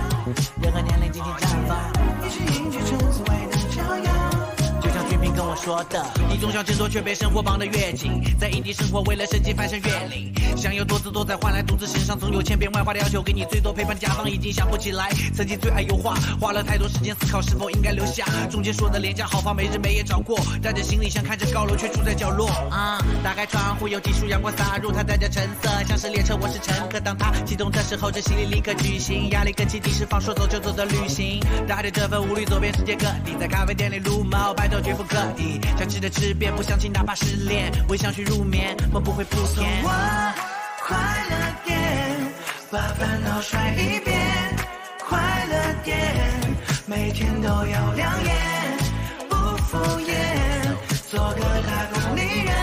[0.62, 1.78] 任何年龄尽情绽放，
[2.26, 4.82] 一起迎接成所谓的骄阳。
[4.82, 6.04] 就像君平跟我说的，
[6.36, 10.34] 你总想挣脱却被生活绑得越紧，在异地生活为了生计翻山越岭。
[10.58, 15.10] 想要多姿多彩，换来独自身上总有千变万化的要求，给你最多陪伴的甲方已经想不起来。
[15.34, 18.26] 曾经最爱油画，花了太多时间思考是否应该留下。
[18.52, 22.50] 中间说的廉价好房，没日没夜找过，带着行李箱看着高楼却住在角落。
[22.70, 27.00] 啊，打开窗户有几束阳光洒入，它带着橙色，像是列车，我是乘客。
[27.00, 31.40] 当它启动的时候，这行李立刻举行，压力跟气，地释放，说走就走的旅行。
[31.66, 35.62] 带着这份无力走遍世界各地，在咖啡店里撸猫，白头绝不可以。
[35.78, 39.84] 想吃的吃遍，不想起哪怕失恋，微笑去入眠，梦不会铺填。
[39.84, 40.98] 快
[41.30, 41.78] 乐点，
[42.72, 44.18] 把烦恼甩一边。
[45.08, 45.98] 快乐点，
[46.86, 48.36] 每天都要亮眼，
[49.30, 50.14] 不敷衍。
[51.10, 52.56] 做个打工女人，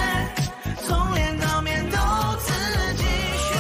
[0.85, 1.97] 从脸到面都
[2.39, 2.53] 自
[2.97, 3.05] 己
[3.49, 3.51] 选。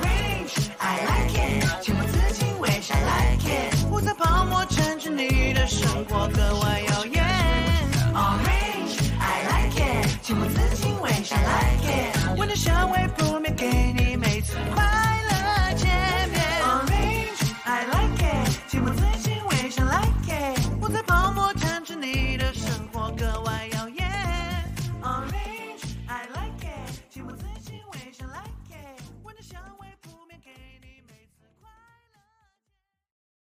[0.00, 3.86] Orange I like it，情不自禁为啥 like it？
[3.90, 6.89] 我在泡沫，撑着你的生活格外。